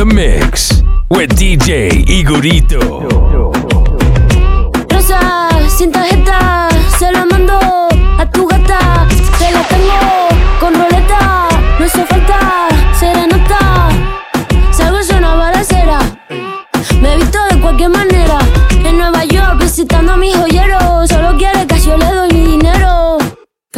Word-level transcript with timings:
the 0.00 0.06
mix 0.06 0.82
with 1.10 1.28
DJ 1.36 1.90
Igorito. 2.06 3.39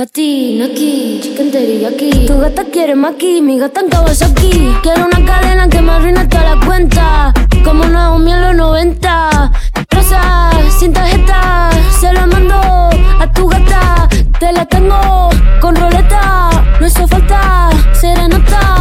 Pati, 0.03 0.59
Naki, 0.59 1.21
chicken 1.23 1.53
teriyaki 1.53 2.27
Tu 2.27 2.35
gata 2.43 2.65
quiere 2.73 2.97
maqui, 2.97 3.41
mi 3.41 3.57
gata 3.57 3.83
en 3.83 3.89
aquí. 4.29 4.75
Quiero 4.83 5.07
una 5.07 5.25
cadena 5.25 5.69
que 5.69 5.81
me 5.81 5.93
arruine 5.93 6.27
toda 6.27 6.57
la 6.57 6.67
cuenta. 6.67 7.33
Como 7.63 7.85
Naomi 7.85 8.33
en 8.33 8.43
los 8.43 8.57
90 8.57 9.53
Rosa, 9.91 10.51
sin 10.77 10.93
tarjeta 10.93 11.71
Se 12.01 12.13
la 12.13 12.27
mando 12.27 12.57
a 13.21 13.33
tu 13.33 13.47
gata. 13.47 14.09
Te 14.41 14.51
la 14.53 14.67
tengo 14.67 15.31
con 15.61 15.77
roleta 15.77 16.51
No 16.81 16.87
hizo 16.89 17.07
falta 17.07 17.71
serenata 17.93 18.72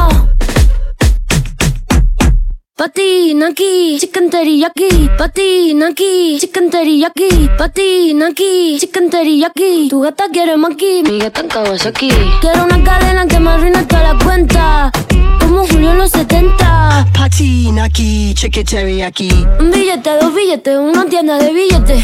Patinaki, 2.82 4.00
chicken 4.00 4.32
teriyaki. 4.32 4.90
Patinaki, 5.16 6.40
chicken 6.42 6.72
teriyaki. 6.72 7.30
Patinaki, 7.56 8.80
chicken 8.80 9.08
teriyaki. 9.08 9.88
Tu 9.88 10.02
gata 10.02 10.26
quiere 10.34 10.58
maki, 10.58 11.04
mi 11.04 11.20
gata 11.20 11.42
en 11.42 11.48
Kawasaki. 11.48 12.09
Quiero 12.42 12.64
una 12.64 12.84
cadena 12.84 13.28
que 13.28 13.40
me 13.40 13.52
arruine 13.52 13.86
toda 13.86 14.02
la 14.02 14.26
cuenta. 14.26 14.92
Como 15.40 15.68
Julio 15.68 15.92
en 15.92 16.00
los 16.00 16.09
70. 16.09 17.06
Patinaki, 17.14 18.34
chicken 18.34 18.66
teriyaki. 18.66 19.30
Un 19.59 19.70
billete, 19.70 20.18
dos 20.20 20.34
billetes, 20.34 20.76
una 20.80 21.06
tienda 21.06 21.38
de 21.38 21.54
billetes. 21.54 22.04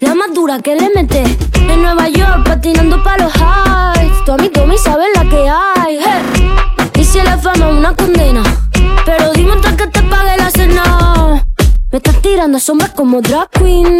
La 0.00 0.16
más 0.16 0.34
dura 0.34 0.58
que 0.58 0.74
le 0.74 0.90
mete 0.94 1.22
En 1.70 1.80
Nueva 1.80 2.06
York 2.10 2.44
patinando 2.44 3.02
pa' 3.02 3.16
los 3.16 3.32
highs 3.34 4.24
Tu 4.26 4.32
amigo 4.32 4.66
me 4.66 4.76
sabe 4.76 5.04
la 5.14 5.24
que 5.26 5.48
hay 5.48 5.98
hey. 6.04 6.50
Y 6.94 7.24
la 7.24 7.38
fama 7.38 7.68
una 7.68 7.94
condena 7.94 8.65
pero 9.04 9.32
dime 9.32 9.52
antes 9.52 9.72
que 9.74 9.86
te 9.86 10.02
pague 10.02 10.36
la 10.36 10.50
cena. 10.50 11.44
Me 11.90 11.98
estás 11.98 12.20
tirando 12.22 12.58
sombras 12.58 12.90
como 12.90 13.20
drag 13.20 13.50
queen. 13.50 13.98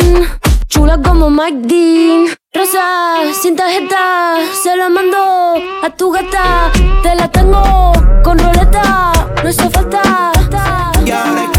Chula 0.69 1.01
como 1.01 1.31
Mike 1.31 1.69
Dean. 1.69 2.27
Rosa, 2.53 3.21
sin 3.41 3.55
tarjeta, 3.55 4.37
se 4.63 4.77
la 4.77 4.89
mando 4.89 5.55
a 5.83 5.91
tu 5.91 6.11
gata. 6.11 6.73
Te 7.03 7.15
la 7.15 7.31
tengo 7.31 7.93
con 8.25 8.39
roleta, 8.39 9.13
no 9.43 9.49
hizo 9.49 9.71
falta. 9.71 10.33
Y 11.05 11.11
ahora 11.11 11.56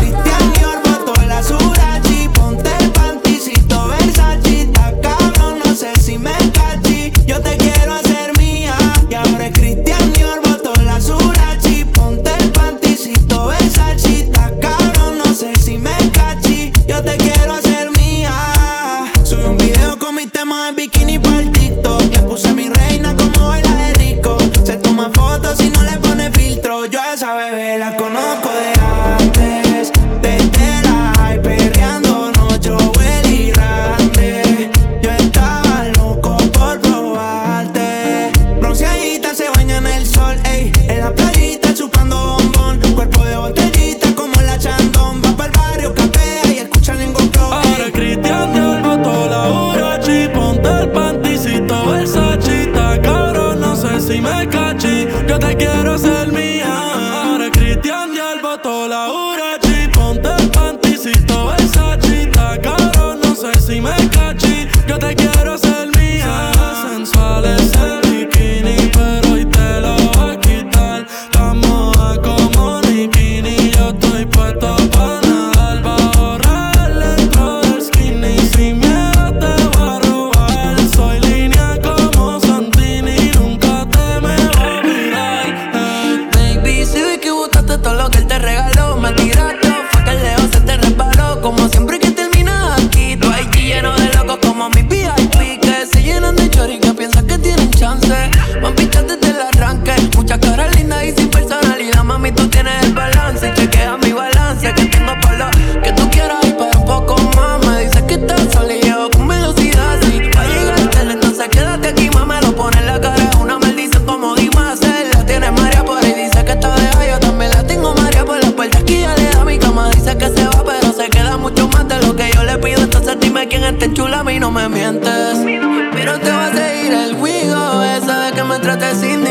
in 128.88 129.27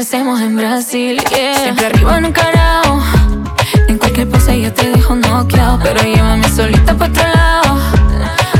amanecemos 0.00 0.40
en 0.40 0.56
Brasil. 0.56 1.22
Siempre 1.62 1.86
arriba 1.86 2.16
en 2.16 2.24
un 2.24 2.32
carajo. 2.32 3.02
En 3.86 3.98
cualquier 3.98 4.30
pose 4.30 4.58
yo 4.58 4.72
te 4.72 4.88
dejo 4.92 5.14
noqueado. 5.14 5.78
Pero 5.82 6.00
llévame 6.02 6.48
solita 6.48 6.94
pa' 6.94 7.04
otro 7.04 7.22
lado. 7.22 7.78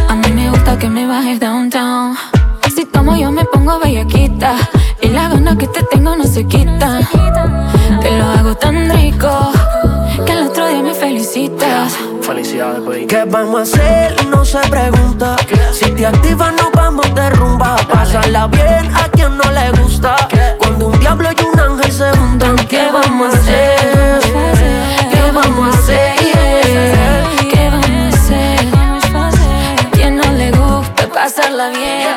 A 0.08 0.14
mí 0.16 0.32
me 0.34 0.50
gusta 0.50 0.78
que 0.78 0.90
me 0.90 1.06
bajes 1.06 1.40
downtown. 1.40 2.14
Si 2.75 2.84
tomo 2.84 3.16
yo 3.16 3.32
me 3.32 3.46
pongo 3.46 3.78
bellaquita. 3.81 4.54
Y 5.00 5.08
la 5.08 5.31
gana 5.31 5.56
que 5.56 5.66
te 5.66 5.82
tengo 5.84 6.14
no 6.14 6.25
se 6.25 6.44
quita. 6.44 7.00
Te 8.02 8.19
lo 8.19 8.25
hago 8.26 8.54
tan 8.56 8.90
rico 8.90 9.52
que 10.26 10.32
al 10.32 10.48
otro 10.48 10.69
día 10.69 10.82
me 10.82 10.93
felicitas. 10.93 11.96
Felicidades, 12.20 12.84
baby. 12.84 13.06
¿Qué 13.06 13.25
vamos 13.25 13.60
a 13.60 13.62
hacer? 13.62 14.26
No 14.26 14.44
se 14.44 14.58
pregunta. 14.69 15.36
Si 15.72 15.90
te 15.93 16.06
activas, 16.06 16.52
nos 16.52 16.70
vamos 16.72 17.14
de 17.14 17.31
rumba. 17.31 17.76
Pasarla 17.90 18.46
bien 18.48 18.94
a 18.94 19.08
quien 19.08 19.38
no 19.38 19.50
le 19.52 19.70
gusta. 19.81 20.16
Se 21.90 22.04
¿qué 22.69 22.88
vamos 22.92 23.34
a 23.34 23.38
hacer? 23.38 24.20
¿Qué 25.10 25.32
vamos 25.32 25.75
a 25.75 25.78
hacer? 25.78 26.14
¿Qué 27.50 27.69
vamos 27.69 28.14
a 29.14 29.28
hacer? 29.28 29.87
A 29.87 29.90
quien 29.90 30.16
no 30.16 30.32
le 30.32 30.52
gusta 30.52 31.08
pasarla 31.12 31.70
bien. 31.70 32.16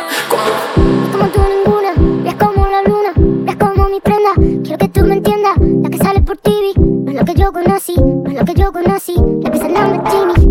como 1.11 1.27
tú 1.29 1.41
ninguna, 1.41 2.29
es 2.29 2.35
como 2.35 2.67
la 2.67 2.83
luna, 2.83 3.13
es 3.47 3.55
como 3.55 3.89
mi 3.89 3.99
prenda. 3.99 4.33
Quiero 4.63 4.77
que 4.77 4.89
tú 4.89 5.05
me 5.05 5.15
entiendas, 5.15 5.53
la 5.57 5.89
que 5.89 5.97
sale 5.97 6.21
por 6.21 6.37
TV, 6.37 6.73
no 6.77 7.11
lo 7.11 7.25
que 7.25 7.33
yo 7.33 7.51
conocí, 7.51 7.95
no 7.95 8.29
es 8.29 8.37
lo 8.37 8.45
que 8.45 8.53
yo 8.53 8.71
conocí, 8.71 9.15
la 9.41 9.49
que 9.49 9.57
sale 9.57 9.73
de 9.73 9.99
Jimmy. 10.11 10.42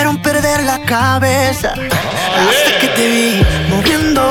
Hicieron 0.00 0.22
perder 0.22 0.62
la 0.62 0.78
cabeza. 0.86 1.74
Hasta 1.74 2.78
que 2.80 2.88
te 2.96 3.08
vi 3.10 3.42
moviendo 3.68 4.30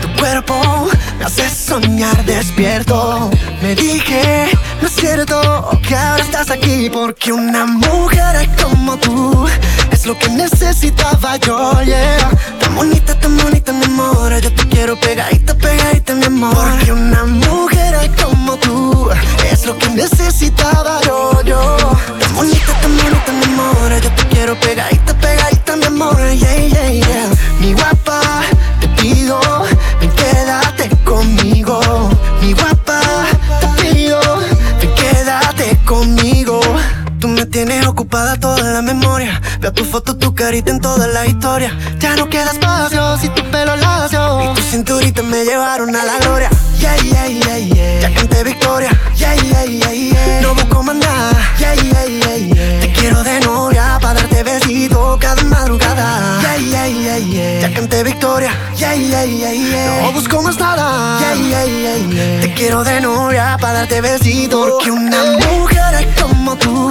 tu 0.00 0.08
cuerpo, 0.18 0.88
me 1.18 1.26
hace 1.26 1.50
soñar 1.50 2.24
despierto. 2.24 3.30
Me 3.60 3.74
dije, 3.74 4.48
no 4.82 4.88
es 4.88 4.94
cierto 4.94 5.70
que 5.86 5.94
ahora 5.94 6.22
estás 6.24 6.50
aquí, 6.50 6.90
porque 6.90 7.32
una 7.32 7.66
mujer 7.66 8.48
como 8.60 8.96
tú 8.96 9.46
es 9.92 10.06
lo 10.06 10.18
que 10.18 10.28
necesitaba 10.28 11.36
yo, 11.36 11.80
yeah. 11.82 12.30
Tan 12.58 12.74
bonita, 12.74 13.14
tan 13.20 13.36
bonita, 13.36 13.72
mi 13.72 13.84
amor. 13.84 14.36
Yo 14.40 14.52
te 14.52 14.66
quiero 14.68 14.98
pegadita, 14.98 15.54
pegadita, 15.54 16.14
mi 16.14 16.24
amor. 16.24 16.54
Porque 16.54 16.92
una 16.92 17.24
mujer 17.24 18.10
como 18.20 18.56
tú 18.56 19.08
es 19.52 19.64
lo 19.66 19.78
que 19.78 19.88
necesitaba 19.90 21.00
yo, 21.06 21.40
yo. 21.44 21.76
Tan 22.18 22.34
bonita, 22.34 22.72
tan 22.82 22.96
bonita, 22.96 23.32
mi 23.32 23.44
amor. 23.44 24.00
Yo 24.02 24.10
te 24.10 24.26
quiero 24.34 24.58
pegadita, 24.58 25.14
pegadita, 25.14 25.76
mi 25.76 25.84
amor. 25.84 26.18
Yeah, 26.32 26.56
yeah, 26.56 26.90
yeah. 26.90 27.30
Mi 27.60 27.72
guapa, 27.72 28.21
tienes 37.64 37.86
ocupada 37.86 38.36
toda 38.36 38.72
la 38.72 38.82
memoria. 38.82 39.40
Veo 39.60 39.72
tu 39.72 39.84
foto, 39.84 40.16
tu 40.16 40.34
carita 40.34 40.70
en 40.70 40.80
toda 40.80 41.06
la 41.06 41.26
historia. 41.26 41.70
Ya 42.00 42.16
no 42.16 42.28
queda 42.28 42.50
espacio 42.50 43.16
si 43.18 43.28
tu 43.28 43.42
pelo 43.50 43.76
lacio. 43.76 44.50
Y 44.50 44.54
tu 44.54 44.62
cinturita 44.62 45.22
me 45.22 45.44
llevaron 45.44 45.94
a 45.94 46.02
la 46.04 46.18
gloria. 46.18 46.50
Yeah, 46.80 46.96
yeah, 46.96 47.28
yeah, 47.28 47.58
yeah. 47.58 48.00
Ya 48.00 48.14
canté 48.14 48.42
victoria. 48.42 48.90
Yeah, 49.16 49.34
yeah, 49.34 49.64
yeah, 49.64 49.92
yeah. 49.92 50.40
No 50.42 50.54
busco 50.54 50.82
más 50.82 50.96
nada. 50.96 51.32
Yeah, 51.60 51.74
yeah, 51.74 52.06
yeah, 52.06 52.36
yeah. 52.36 52.80
Te 52.80 52.92
quiero 52.94 53.22
de 53.22 53.40
novia 53.40 53.98
para 54.00 54.20
darte 54.20 54.42
besito 54.42 55.16
cada 55.20 55.44
madrugada. 55.44 56.40
Yeah, 56.42 56.56
yeah, 56.56 56.86
yeah, 56.88 57.18
yeah. 57.18 57.60
Ya 57.60 57.74
canté 57.74 58.02
victoria. 58.02 58.50
Yeah, 58.76 58.94
yeah, 58.94 59.24
yeah, 59.24 59.52
yeah. 59.52 60.02
No 60.02 60.12
busco 60.12 60.42
más 60.42 60.58
nada. 60.58 61.20
Yeah, 61.20 61.34
yeah, 61.34 61.64
yeah, 61.64 61.96
yeah. 62.10 62.40
Te 62.40 62.54
quiero 62.54 62.82
de 62.82 63.00
novia 63.00 63.56
para 63.60 63.80
darte 63.80 64.00
besito. 64.00 64.66
Porque 64.68 64.90
una 64.90 65.24
mujer 65.48 66.08
como 66.20 66.56
tú 66.56 66.90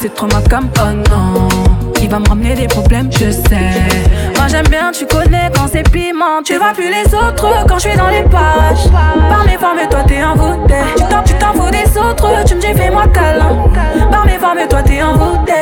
c'est 0.00 0.14
trop 0.14 0.26
ma 0.26 0.40
comme 0.48 0.68
oh 0.80 1.10
non. 1.10 1.48
qui 1.94 2.06
va 2.06 2.18
me 2.20 2.28
ramener 2.28 2.54
des 2.54 2.68
problèmes, 2.68 3.10
je 3.10 3.30
sais. 3.30 3.72
Moi 4.36 4.46
j'aime 4.48 4.68
bien, 4.68 4.92
tu 4.92 5.06
connais 5.06 5.50
quand 5.54 5.66
c'est 5.72 5.82
piment. 5.90 6.42
Tu 6.44 6.56
vois 6.56 6.72
plus 6.72 6.88
les 6.88 7.12
autres 7.14 7.66
quand 7.66 7.78
je 7.78 7.88
suis 7.88 7.96
dans 7.96 8.08
les 8.08 8.22
pages. 8.22 8.88
Par 8.92 9.44
mes 9.44 9.56
formes, 9.56 9.88
toi 9.90 10.00
t'es 10.06 10.22
envoûté. 10.22 10.74
Tu 10.96 11.02
t'en, 11.04 11.22
tu 11.24 11.34
t'en 11.34 11.52
fous 11.52 11.70
des 11.70 11.98
autres, 11.98 12.44
tu 12.46 12.54
me 12.54 12.60
dis 12.60 12.74
fais-moi 12.78 13.06
câlin. 13.08 13.56
Par 14.10 14.24
mes 14.24 14.38
formes, 14.38 14.68
toi 14.68 14.82
t'es 14.82 15.02
envoûté. 15.02 15.52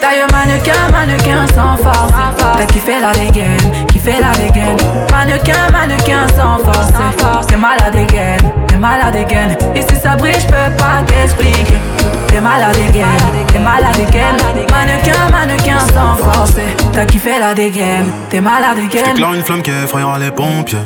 D'ailleurs, 0.00 0.28
mannequin, 0.32 0.90
mannequin 0.90 1.46
sans 1.54 1.76
force. 1.76 2.12
T'as 2.58 2.66
kiffé 2.66 2.94
la 3.00 3.12
dégaine, 3.12 3.86
kiffé 3.86 4.14
la 4.20 4.32
dégaine. 4.32 4.76
Mannequin, 5.12 5.70
mannequin 5.70 6.26
sans 6.36 6.58
force. 6.58 7.46
T'es 7.46 7.56
malade 7.56 7.94
again, 7.94 8.36
t'es 8.66 8.71
malade 8.82 9.16
again. 9.16 9.56
Et 9.76 9.82
si 9.82 9.96
ça 10.02 10.16
brille, 10.16 10.34
je 10.40 10.46
peux 10.46 10.76
pas 10.76 11.02
t'expliquer. 11.06 11.78
T'es 12.26 12.40
malade 12.40 12.76
again, 12.88 13.06
t'es 13.46 13.58
malade 13.60 14.00
again. 14.08 14.36
Mannequin, 14.70 15.30
mannequin 15.30 15.78
sans 15.94 16.16
force. 16.16 16.56
T'as 16.92 17.06
kiffé 17.06 17.38
la 17.38 17.54
dégaine, 17.54 18.10
t'es 18.28 18.40
malade 18.40 18.78
again. 18.78 19.04
J'éclaire 19.06 19.34
une 19.34 19.42
flamme 19.42 19.62
qui 19.62 19.70
effrayera 19.70 20.18
les 20.18 20.32
pompiers. 20.32 20.78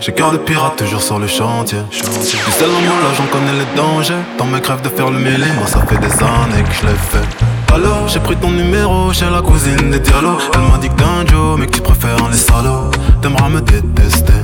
J'ai 0.00 0.12
cœur 0.12 0.30
de 0.32 0.38
pirate 0.38 0.76
toujours 0.76 1.02
sur 1.02 1.18
le 1.18 1.26
chantier. 1.26 1.78
Du 1.90 1.98
seul 1.98 2.70
là 2.70 3.10
j'en 3.16 3.26
connais 3.26 3.52
les 3.52 3.76
dangers. 3.76 4.22
Dans 4.38 4.46
mes 4.46 4.60
crèves 4.60 4.82
de 4.82 4.88
faire 4.88 5.10
le 5.10 5.18
mêlé, 5.18 5.46
moi 5.58 5.66
ça 5.66 5.80
fait 5.88 5.98
des 5.98 6.14
années 6.22 6.62
que 6.68 6.74
je 6.80 6.86
l'ai 6.86 6.94
fait. 6.94 7.74
Alors 7.74 8.06
j'ai 8.06 8.20
pris 8.20 8.36
ton 8.36 8.50
numéro 8.50 9.12
chez 9.12 9.30
la 9.30 9.40
cousine 9.40 9.90
des 9.90 9.98
dialogues 10.00 10.42
Elle 10.54 10.60
m'a 10.70 10.76
dit 10.78 10.90
que 10.90 10.94
t'es 10.94 11.04
un 11.04 11.26
Joe 11.26 11.58
mais 11.58 11.66
que 11.66 11.72
tu 11.72 11.80
préfères 11.80 12.28
les 12.30 12.36
salauds 12.36 12.90
T'aimeras 13.22 13.48
me 13.48 13.62
détester 13.62 14.34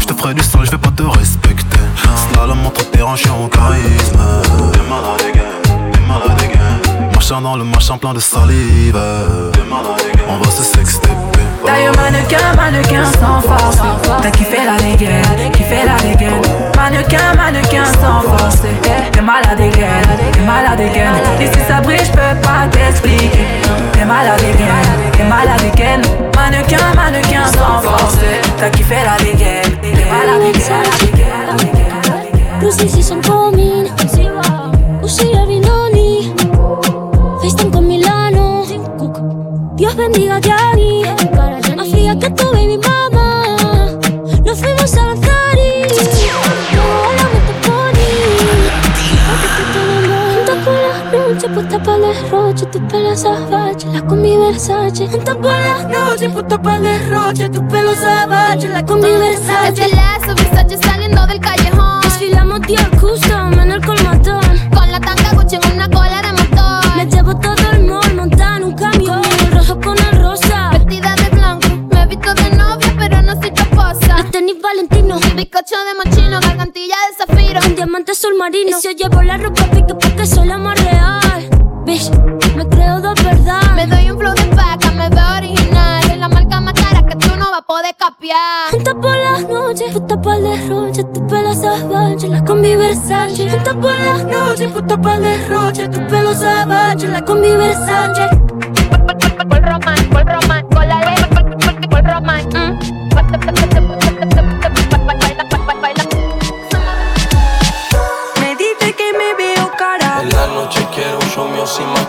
Je 0.00 0.06
te 0.06 0.14
ferai 0.14 0.34
du 0.34 0.44
sale, 0.44 0.64
je 0.64 0.70
vais 0.70 0.78
pas 0.78 0.92
te 0.96 1.02
respecter 1.02 1.67
Slalom 2.32 2.66
entre 2.66 2.88
terrain, 2.90 3.16
je 3.16 3.22
suis 3.22 3.30
en 3.30 3.48
charisme. 3.48 4.18
T'es 4.72 4.80
malade 4.88 5.22
again, 5.28 5.90
t'es 5.92 6.00
malade 6.00 6.42
again 6.42 7.10
Machin 7.14 7.40
dans 7.40 7.56
le 7.56 7.64
machin 7.64 7.98
plein 7.98 8.14
de 8.14 8.20
salive. 8.20 8.98
T'es 9.52 9.64
malade 9.68 10.08
on 10.28 10.36
va 10.38 10.50
se 10.50 10.62
sexter 10.62 11.08
D'ailleurs 11.64 11.94
mannequin, 11.96 12.54
mannequin 12.56 13.04
sans 13.18 13.40
force. 13.40 13.78
T'as 14.22 14.30
kiffé 14.30 14.58
la 14.64 14.76
dégaine, 14.76 15.50
kiffé 15.52 15.84
la 15.84 15.96
dégaine 15.96 16.42
Mannequin, 16.90 17.34
mannequin 17.36 17.84
sans 18.00 18.22
force 18.22 18.62
T'es 19.12 19.20
malade 19.20 19.60
again, 19.60 20.00
t'es 20.32 20.40
malade 20.40 20.80
again. 20.80 21.12
Si 21.38 21.60
ça 21.68 21.82
brille, 21.82 21.98
j'peux 22.02 22.40
pas 22.40 22.66
t'expliquer. 22.70 23.44
T'es 23.92 24.06
malade 24.06 24.40
again, 24.40 25.12
t'es 25.12 25.24
malade 25.24 25.60
again. 25.70 26.00
Mannequin, 26.34 26.94
mannequin 26.96 27.44
sans 27.52 27.82
force 27.82 28.16
T'as 28.56 28.70
kiffé 28.70 28.94
la 29.04 29.22
dégaine, 29.22 29.76
t'es 29.82 30.06
malade 30.10 30.54
again. 30.54 31.68
Lucy 32.62 32.88
si 32.88 33.02
son 33.02 33.20
coming 33.20 33.86
Usi 35.04 35.26
Vinoni 35.46 36.32
FaceTime 37.42 37.70
con 37.70 37.86
Milano 37.86 38.64
Dios 39.74 39.94
bendiga 39.94 40.36
a 40.36 40.40
Gianni 40.40 41.02
Más 41.76 41.88
fría 41.88 42.18
que 42.18 42.30
tu 42.30 42.50
baby 42.50 42.78
puesta 51.78 51.84
para 51.84 51.96
el 51.96 52.22
derroche 52.22 52.66
Tu 52.66 52.88
pelo 52.88 53.16
salvaje, 53.16 53.86
la 53.92 54.02
combi 54.02 54.36
Versace. 54.36 55.06
Juntas 55.08 55.36
por 55.36 55.52
la 55.52 55.88
noche, 55.88 56.30
puesta 56.30 56.60
para 56.60 56.76
el 56.76 56.82
derroche 56.82 57.48
Tu 57.48 57.68
pelo 57.68 57.94
salvaje, 57.94 58.68
la 58.68 58.84
combi 58.84 59.08
Versace. 59.08 59.68
Este 59.68 59.96
lazo, 59.96 60.34
Versace 60.34 60.78
saliendo 60.78 61.26
del 61.26 61.40
callejón. 61.40 62.00
Desfilamos 62.02 62.60
Dior 62.62 62.90
Custom 63.00 63.60
en 63.60 63.72
el 63.72 63.84
colmatón. 63.84 64.40
Con 64.74 64.90
la 64.90 65.00
tanga 65.00 65.32
Gucci 65.34 65.56
en 65.56 65.72
una 65.72 65.77
tenis 74.48 74.62
Valentino. 74.62 75.18
Bizcocho 75.34 75.76
de 75.84 75.94
mochino, 75.94 76.40
gargantilla 76.40 76.96
de 77.08 77.16
zafiro. 77.16 77.60
Un 77.66 77.74
diamante 77.74 78.14
sol 78.14 78.34
marino. 78.38 78.70
Y 78.70 78.80
se 78.80 78.94
llevo 78.94 79.22
la 79.22 79.36
ropa 79.36 79.64
pique 79.70 79.94
porque 79.94 80.26
soy 80.26 80.46
la 80.46 80.58
más 80.58 80.80
real. 80.82 81.50
Bitch, 81.84 82.10
me 82.56 82.68
creo 82.68 83.00
de 83.00 83.22
verdad. 83.22 83.74
Me 83.74 83.86
doy 83.86 84.10
un 84.10 84.18
flow 84.18 84.34
de 84.34 84.44
paca, 84.56 84.90
me 84.92 85.08
veo 85.08 85.36
original. 85.36 86.10
Es 86.10 86.18
la 86.18 86.28
marca 86.28 86.60
más 86.60 86.74
cara 86.74 87.06
que 87.06 87.16
tú 87.16 87.28
no 87.36 87.50
vas 87.50 87.58
a 87.58 87.62
poder 87.62 87.94
capiar. 87.96 88.70
Juntas 88.70 88.94
por 88.94 89.16
las 89.16 89.48
noches, 89.48 89.92
puta 89.92 90.20
para 90.20 90.36
el 90.36 90.44
derroche. 90.44 91.04
Tu 91.04 91.26
pelo 91.26 91.54
salvaje, 91.54 92.28
la 92.28 92.44
combi 92.44 92.76
Versace 92.76 93.50
Juntas 93.50 93.74
por 93.74 93.98
las 93.98 94.24
noches, 94.24 94.72
puta 94.72 95.00
para 95.00 95.16
el 95.16 95.22
derroche. 95.22 95.88
Tu 95.88 96.06
pelo 96.06 96.34
salvaje, 96.34 97.08
la 97.08 97.24
combi 97.24 97.50
Versace 97.50 98.28
Por 99.48 99.62
román, 99.62 100.10
por 100.10 100.24
román, 100.24 100.68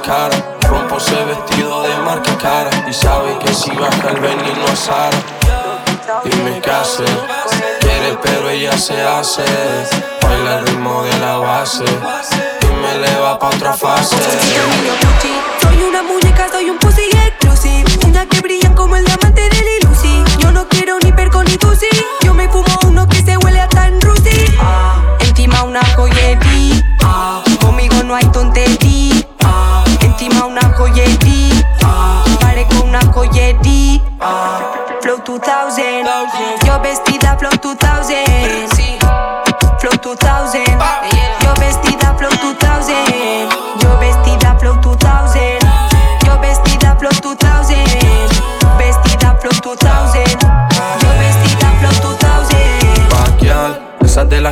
Rompo 0.07 0.97
ese 0.97 1.23
vestido 1.25 1.83
de 1.83 1.95
marca 1.97 2.35
cara. 2.37 2.69
Y 2.87 2.93
sabe 2.93 3.37
que 3.39 3.53
si 3.53 3.69
baja 3.71 4.09
el 4.09 4.19
veneno 4.19 4.65
a 4.71 4.75
Sara. 4.75 5.17
Dime 6.23 6.61
qué 6.61 6.71
hace. 6.71 7.03
Quiere 7.81 8.17
pero 8.23 8.49
ella 8.49 8.77
se 8.77 9.01
hace. 9.01 9.43
Baila 10.21 10.59
el 10.59 10.67
ritmo 10.67 11.03
de 11.03 11.19
la 11.19 11.37
base. 11.37 11.83
Y 11.83 12.81
me 12.81 12.95
eleva 12.95 13.37
pa' 13.37 13.49
otra 13.49 13.73
fase. 13.73 14.15
Soy 15.61 15.83
una 15.83 16.01
muñeca, 16.01 16.47
soy 16.49 16.69
un 16.69 16.77
pussy 16.79 17.09
exclusive 17.27 18.07
Una 18.07 18.25
que 18.25 18.39
brillan 18.41 18.73
como 18.73 18.95
el 18.95 19.05
diamante 19.05 19.41
de 19.41 19.61
Lil 19.61 19.89
Uzi 19.91 20.23
Yo 20.39 20.51
no 20.51 20.67
quiero 20.67 20.97
ni 21.03 21.11
perco 21.11 21.43
ni 21.43 21.57
tusi 21.57 21.87
Yo 22.23 22.33
me 22.33 22.47
fumo 22.49 22.79
uno 22.87 23.07
que 23.07 23.21
se 23.21 23.37
huele 23.37 23.59
a 23.59 23.67
tan 23.67 23.99
rusi 24.01 24.45
Encima 25.19 25.63
una 25.63 25.83
joyería 25.95 26.08
Flow 35.01 35.19
2000 35.23 36.05
Yo 36.65 36.79
vestida 36.81 37.38
Flow 37.38 37.51
2000 37.51 38.78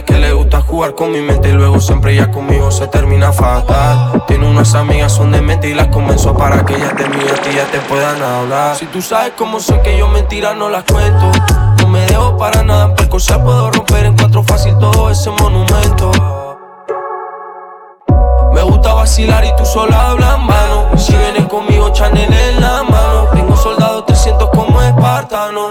que 0.08 0.18
le 0.18 0.34
gusta 0.34 0.62
jugar 0.62 0.96
con 0.96 1.12
mi 1.12 1.22
mente 1.22 1.50
y 1.50 1.52
luego 1.52 1.80
siempre 1.80 2.16
ya 2.16 2.32
conmigo 2.32 2.72
se 2.72 2.88
termina 2.88 3.32
fatal. 3.32 4.24
Tiene 4.26 4.50
unas 4.50 4.74
amigas 4.74 5.12
son 5.12 5.32
de 5.32 5.42
mente 5.42 5.70
y 5.70 5.76
las 5.76 5.88
convenzo 5.90 6.36
para 6.36 6.66
que 6.66 6.76
ellas 6.76 6.96
de 6.96 7.08
mí 7.10 7.18
a 7.30 7.42
ti 7.42 7.50
ya 7.56 7.66
te 7.66 7.80
puedan 7.82 8.22
hablar. 8.24 8.76
Si 8.76 8.86
tú 8.88 9.02
sabes 9.02 9.34
cómo 9.38 9.60
soy 9.60 9.80
que 9.82 9.98
yo 9.98 10.08
mentiras 10.08 10.56
no 10.56 10.70
las 10.70 10.84
cuento. 10.86 11.32
No 11.80 11.88
me 11.90 12.00
dejo 12.08 12.38
para 12.38 12.64
nada, 12.64 12.96
se 13.20 13.40
puedo 13.40 13.72
romper 13.72 14.06
en 14.06 14.16
cuatro 14.16 14.44
fácil 14.44 14.78
todo 14.78 15.10
ese 15.10 15.32
monumento. 15.32 16.12
Me 18.54 18.62
gusta 18.62 18.94
vacilar 18.94 19.44
y 19.44 19.56
tú 19.56 19.66
sola 19.66 20.12
hablas 20.12 20.40
mano. 20.40 20.90
Si 20.98 21.16
vienes 21.16 21.46
conmigo, 21.48 21.90
Chanel 21.90 22.32
en 22.32 22.62
la 22.62 22.84
mano. 22.84 23.28
Tengo 23.34 23.56
soldados 23.56 24.06
300 24.06 24.50
como 24.52 24.82
espartano. 24.82 25.68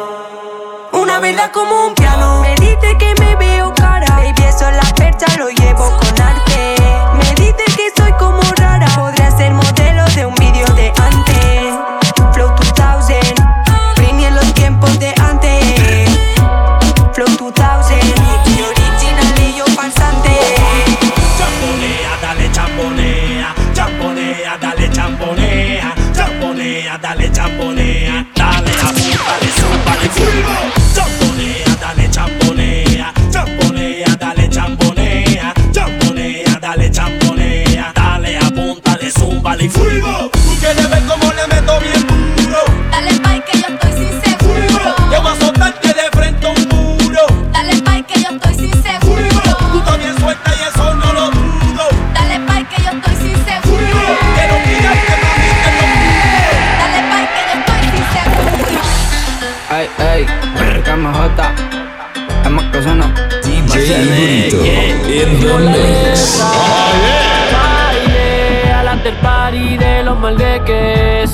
Una 0.93 1.21
verdad 1.21 1.51
como 1.53 1.87
un 1.87 1.95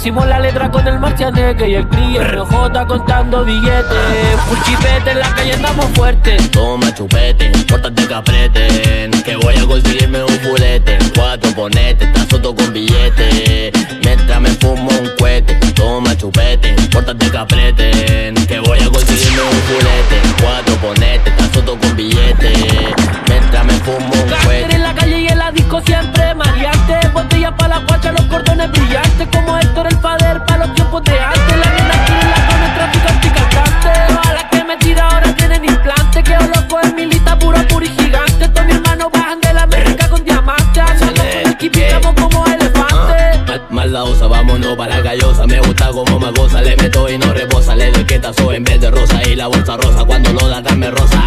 Hicimos 0.03 0.27
la 0.27 0.41
letra 0.41 0.69
con 0.69 0.85
el 0.89 0.99
marcianeque 0.99 1.69
y 1.69 1.75
el 1.77 1.87
cri 1.87 2.19
RJ 2.19 2.87
contando 2.89 3.45
billetes. 3.45 3.87
Full 4.49 5.09
en 5.09 5.19
la 5.21 5.33
calle 5.33 5.53
andamos 5.53 5.87
fuertes 5.95 6.51
Toma 6.51 6.93
chupete, 6.93 7.53
pórtate 7.69 8.09
que 8.09 8.13
apreten 8.13 9.13
Que 9.23 9.37
voy 9.37 9.55
a 9.55 9.65
conseguirme 9.65 10.25
un 10.25 10.41
fulete. 10.41 10.99
Cuatro 11.15 11.53
ponete, 11.53 12.07
estás 12.07 12.27
soto 12.29 12.53
con 12.53 12.73
billete. 12.73 13.71
Mientras 14.03 14.41
me 14.41 14.51
fumo 14.51 14.91
un 14.91 15.09
cohete. 15.21 15.55
Toma 15.73 16.17
chupete, 16.17 16.75
pórtate 16.91 17.31
que 17.31 17.39
apreten 17.39 18.35
Que 18.49 18.59
voy 18.59 18.81
a 18.81 18.91
conseguirme 18.91 19.43
un 19.43 19.63
fulete. 19.69 20.43
Cuatro 20.43 20.75
ponete, 20.79 21.32
disco 25.73 25.81
siempre 25.87 26.35
maleante 26.35 27.09
Botella 27.15 27.57
pa' 27.57 27.69
la 27.69 27.79
guacha, 27.79 28.13
los 28.13 28.23
cordones 28.27 28.71
brillantes. 28.71 29.29
Como 29.33 29.57
Héctor 29.57 29.87
el 29.87 29.99
Fader 29.99 30.45
pa' 30.45 30.57
los 30.59 30.75
tiempos 30.75 31.03
de 31.05 31.19
antes. 31.19 31.57
La 31.57 31.71
nena 31.73 32.05
quiere 32.05 32.29
la 32.29 32.47
con 32.47 32.63
el 32.63 32.75
traficante 32.75 33.27
y 33.27 33.31
cantante 33.31 34.29
A 34.29 34.33
la 34.35 34.51
que 34.51 34.65
me 34.65 34.77
tira 34.77 35.09
ahora 35.09 35.35
tienen 35.35 35.65
implante. 35.65 36.23
Quedo 36.23 36.47
loco 36.55 36.81
en 36.83 36.95
mi 36.95 37.07
lista 37.07 37.39
pura, 37.39 37.67
pura 37.69 37.87
y 37.87 37.89
gigante. 37.89 38.49
Todos 38.49 38.67
mis 38.67 38.77
hermanos 38.77 39.09
bajan 39.13 39.41
de 39.41 39.55
la 39.55 39.63
América 39.63 40.09
con 40.09 40.25
diamantes. 40.25 40.83
Andamos 40.83 41.17
con 41.17 41.27
el 41.27 41.79
estamos 41.79 42.15
como 42.15 42.47
elefantes 42.47 43.47
Mal, 43.47 43.63
mal 43.71 43.93
la 43.93 44.05
osa, 44.05 44.27
vámonos 44.27 44.77
para 44.77 44.97
la 44.97 45.03
callosa 45.03 45.47
Me 45.47 45.61
gusta 45.61 45.89
como 45.91 46.19
me 46.19 46.31
goza, 46.33 46.61
le 46.61 46.77
meto 46.77 47.09
y 47.09 47.19
no 47.19 47.33
reposa 47.33 47.77
Le 47.77 47.93
doy 47.93 48.05
que 48.05 48.19
tazo 48.19 48.53
en 48.53 48.65
vez 48.65 48.81
de 48.81 48.91
rosa 48.91 49.23
y 49.29 49.37
la 49.37 49.47
bolsa 49.47 49.77
rosa 49.77 50.05
Cuando 50.05 50.33
lo 50.33 50.49
da 50.49 50.61
dame 50.61 50.91
rosa 50.91 51.23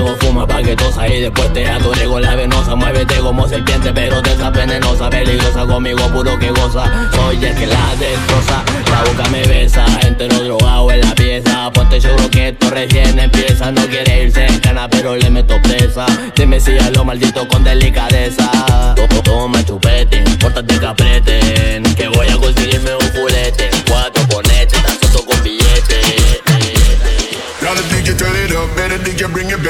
Luego 0.00 0.16
fuma 0.20 0.46
pa' 0.46 0.62
que 0.62 0.74
tosa 0.76 1.06
y 1.08 1.20
después 1.20 1.52
te 1.52 1.68
atore 1.68 2.04
con 2.06 2.22
la 2.22 2.34
venosa. 2.34 2.74
Muévete 2.74 3.16
como 3.18 3.46
serpiente 3.46 3.92
pero 3.92 4.22
te 4.22 4.32
esa 4.32 4.48
venenosa. 4.48 5.10
Peligrosa 5.10 5.66
conmigo 5.66 6.00
puro 6.08 6.38
que 6.38 6.50
goza. 6.50 6.84
Soy 7.14 7.36
el 7.44 7.54
que 7.54 7.66
la 7.66 7.94
destroza. 7.98 8.62
La 8.90 9.02
boca 9.04 9.28
me 9.28 9.42
besa, 9.42 9.84
entero 10.06 10.38
drogado 10.42 10.90
en 10.90 11.00
la 11.02 11.14
pieza. 11.14 11.70
Ponte 11.72 12.00
seguro 12.00 12.30
que 12.30 12.48
esto 12.48 12.70
recién 12.70 13.18
empieza. 13.18 13.70
No 13.72 13.82
quiere 13.88 14.24
irse 14.24 14.46
en 14.46 14.58
cana 14.60 14.88
pero 14.88 15.16
le 15.16 15.28
meto 15.28 15.60
presa. 15.60 16.06
Dime 16.34 16.58
si 16.60 16.78
a 16.78 16.88
lo 16.92 17.04
maldito 17.04 17.46
con 17.46 17.62
delicadeza. 17.62 18.50
To- 18.96 19.06
to- 19.06 19.20
Toma 19.22 19.62
chupete, 19.64 20.24
pórtate 20.40 20.74
que 20.80 21.82
Que 21.96 22.08
voy 22.08 22.26
a 22.28 22.36
conseguirme 22.38 22.90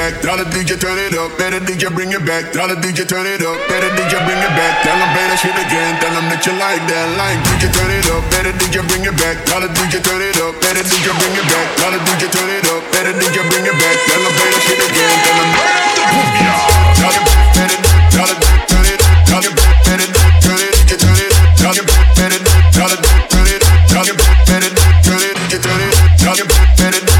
back. 0.01 0.21
Tell 0.21 0.37
the 0.37 0.45
DJ 0.49 0.81
turn 0.81 0.97
it 0.97 1.13
up, 1.13 1.29
better 1.37 1.61
DJ 1.61 1.93
bring 1.93 2.09
it 2.09 2.25
back. 2.25 2.49
Tell 2.49 2.65
the 2.65 2.73
DJ 2.73 3.05
turn 3.05 3.29
it 3.29 3.45
up, 3.45 3.57
better 3.69 3.89
DJ 3.93 4.17
bring 4.25 4.41
it 4.41 4.53
back. 4.57 4.81
Tell 4.81 4.97
them 4.97 5.09
play 5.13 5.25
that 5.29 5.37
shit 5.37 5.53
again, 5.53 5.93
tell 6.01 6.13
them 6.17 6.25
that 6.33 6.41
you 6.41 6.53
like 6.57 6.81
that. 6.89 7.05
Like 7.21 7.37
DJ 7.45 7.69
turn 7.69 7.91
it 7.93 8.09
up, 8.09 8.25
better 8.33 8.53
DJ 8.57 8.81
bring 8.89 9.05
it 9.05 9.13
back. 9.21 9.37
Tell 9.45 9.61
the 9.61 9.69
DJ 9.77 10.01
turn 10.01 10.21
it 10.21 10.37
up, 10.41 10.57
better 10.57 10.81
DJ 10.81 11.13
bring 11.13 11.35
it 11.37 11.45
back. 11.45 11.67
Tell 11.77 11.91
the 11.93 11.99
DJ 12.01 12.23
turn 12.33 12.49
it 12.49 12.65
up, 12.65 12.81
better 12.89 13.13
DJ 13.13 13.37
bring 13.45 13.65
it 13.69 13.77
back. 13.77 13.97
Tell 14.09 14.21
them 14.25 14.33
play 14.33 14.49
that 14.49 14.61
shit 14.65 14.81
again, 14.81 15.15
tell 15.21 15.37
them. 15.37 15.49
Tell 16.97 17.13
them 17.13 17.23
better, 17.53 17.77
tell 18.09 18.25
them 18.25 18.39
turn 18.73 18.85
it, 18.89 18.99
tell 19.29 19.41
them 19.41 19.53
better, 19.53 20.07
turn 20.41 20.61
it, 20.65 20.73
DJ 20.81 20.97
turn 20.97 21.17
it, 21.17 21.29
tell 21.61 21.73
them 21.77 21.85
better, 22.17 22.41
tell 22.73 22.89
them 22.89 23.01
turn 23.29 23.45
it, 23.45 23.61
tell 23.85 24.05
them 24.05 24.17
better, 24.49 24.71
turn 25.05 25.21
it, 25.21 25.35
DJ 25.45 25.61
turn 25.61 25.81
it, 25.81 25.93
tell 26.17 26.35
them 26.35 26.47
better, 26.49 27.10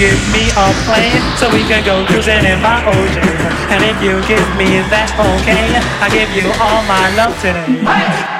give 0.00 0.32
me 0.32 0.48
a 0.56 0.72
plane 0.88 1.20
so 1.36 1.52
we 1.52 1.60
can 1.68 1.84
go 1.84 2.06
cruising 2.06 2.44
in 2.44 2.58
my 2.62 2.80
ocean? 2.86 3.36
And 3.68 3.84
if 3.84 4.02
you 4.02 4.16
give 4.26 4.48
me 4.56 4.80
that 4.88 5.12
okay, 5.12 5.76
I 6.00 6.08
give 6.08 6.30
you 6.32 6.48
all 6.56 6.82
my 6.88 7.14
love 7.14 7.36
today. 7.42 8.39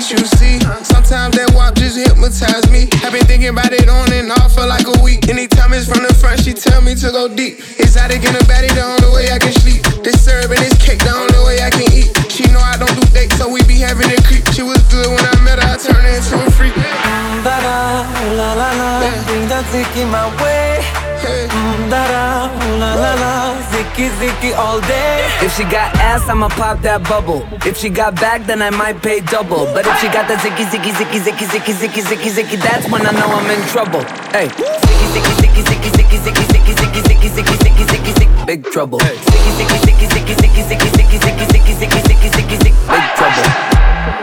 can't 0.00 0.20
you 0.20 0.26
see? 0.38 0.60
Sometimes 0.84 1.34
that 1.34 1.50
walk 1.54 1.74
just 1.74 1.98
hypnotize 1.98 2.70
me. 2.70 2.86
I've 3.02 3.10
been 3.10 3.26
thinking 3.26 3.48
about 3.48 3.72
it 3.72 3.88
on 3.88 4.12
and 4.12 4.30
off 4.30 4.54
for 4.54 4.64
like 4.64 4.86
a 4.86 5.02
week. 5.02 5.28
Anytime 5.28 5.72
it's 5.72 5.90
from 5.90 6.06
the 6.06 6.14
front, 6.14 6.38
she 6.38 6.54
tell 6.54 6.80
me 6.80 6.94
to 6.94 7.10
go 7.10 7.26
deep. 7.26 7.58
Exotic 7.82 8.22
in 8.22 8.30
a 8.30 8.44
baddie, 8.46 8.70
the 8.78 8.84
only 8.86 9.10
way 9.10 9.32
I 9.32 9.38
can 9.38 9.52
sleep. 9.58 9.82
This 10.04 10.22
syrup 10.22 10.54
and 10.54 10.62
this 10.62 10.78
cake, 10.78 11.00
the 11.00 11.10
only 11.10 11.40
way 11.42 11.58
I 11.66 11.70
can 11.70 11.90
eat. 11.90 12.27
She 12.38 12.46
know 12.54 12.62
I 12.62 12.78
don't 12.78 12.94
do 12.94 13.02
dates, 13.10 13.34
so 13.34 13.50
we 13.50 13.64
be 13.66 13.82
having 13.82 14.06
it 14.14 14.22
creep. 14.22 14.46
She 14.54 14.62
was 14.62 14.78
good 14.94 15.10
when 15.10 15.18
I 15.26 15.34
met 15.42 15.58
her, 15.58 15.74
I 15.74 15.76
turned 15.76 16.06
into 16.06 16.38
a 16.38 16.46
freak. 16.54 16.70
Mm, 16.70 17.42
da 17.42 17.58
da, 17.58 18.06
la 18.38 18.54
la 18.54 18.70
la, 18.78 18.90
yeah. 19.02 19.10
things 19.26 19.50
are 19.50 19.66
taking 19.74 20.06
my 20.06 20.30
way. 20.38 20.78
Hey. 21.18 21.50
Mm, 21.50 21.90
da 21.90 21.98
da, 22.06 22.46
la 22.78 22.94
la 22.94 23.12
la, 23.18 23.34
zicky 23.74 24.06
zicky 24.22 24.54
all 24.54 24.78
day. 24.86 25.26
If 25.42 25.56
she 25.56 25.64
got 25.64 25.90
ass, 25.98 26.28
I'ma 26.28 26.46
pop 26.50 26.80
that 26.82 27.02
bubble. 27.02 27.42
If 27.66 27.76
she 27.76 27.88
got 27.90 28.14
back, 28.14 28.46
then 28.46 28.62
I 28.62 28.70
might 28.70 29.02
pay 29.02 29.18
double. 29.18 29.66
But 29.74 29.88
if 29.88 29.98
she 29.98 30.06
got 30.06 30.28
that 30.30 30.38
zicky 30.38 30.62
zicky 30.70 30.94
zicky 30.94 31.18
zicky 31.18 31.74
zicky 31.74 32.02
zicky 32.06 32.30
zicky, 32.30 32.62
that's 32.62 32.86
when 32.88 33.04
I 33.04 33.10
know 33.18 33.26
I'm 33.34 33.50
in 33.50 33.66
trouble. 33.66 34.06
Hey, 34.30 34.46
zicky 34.46 35.34
zicky 35.42 35.62
zicky 35.66 35.90
zicky 35.90 35.90
zicky. 35.90 36.46
zicky 36.46 36.57
trouble. 38.78 39.00
Zicky, 39.00 39.50
zicky, 39.58 39.76
zicky, 39.82 40.06
zicky, 40.06 40.34
zicky, 40.38 40.62
zicky, 40.62 40.88
zicky, 40.94 41.16
zicky, 41.18 41.44
zicky, 41.50 41.72
zicky, 41.74 42.00
zicky, 42.06 42.28
zicky, 42.30 42.56
zicky, 42.62 42.82
big 42.86 43.06
trouble. 43.18 43.46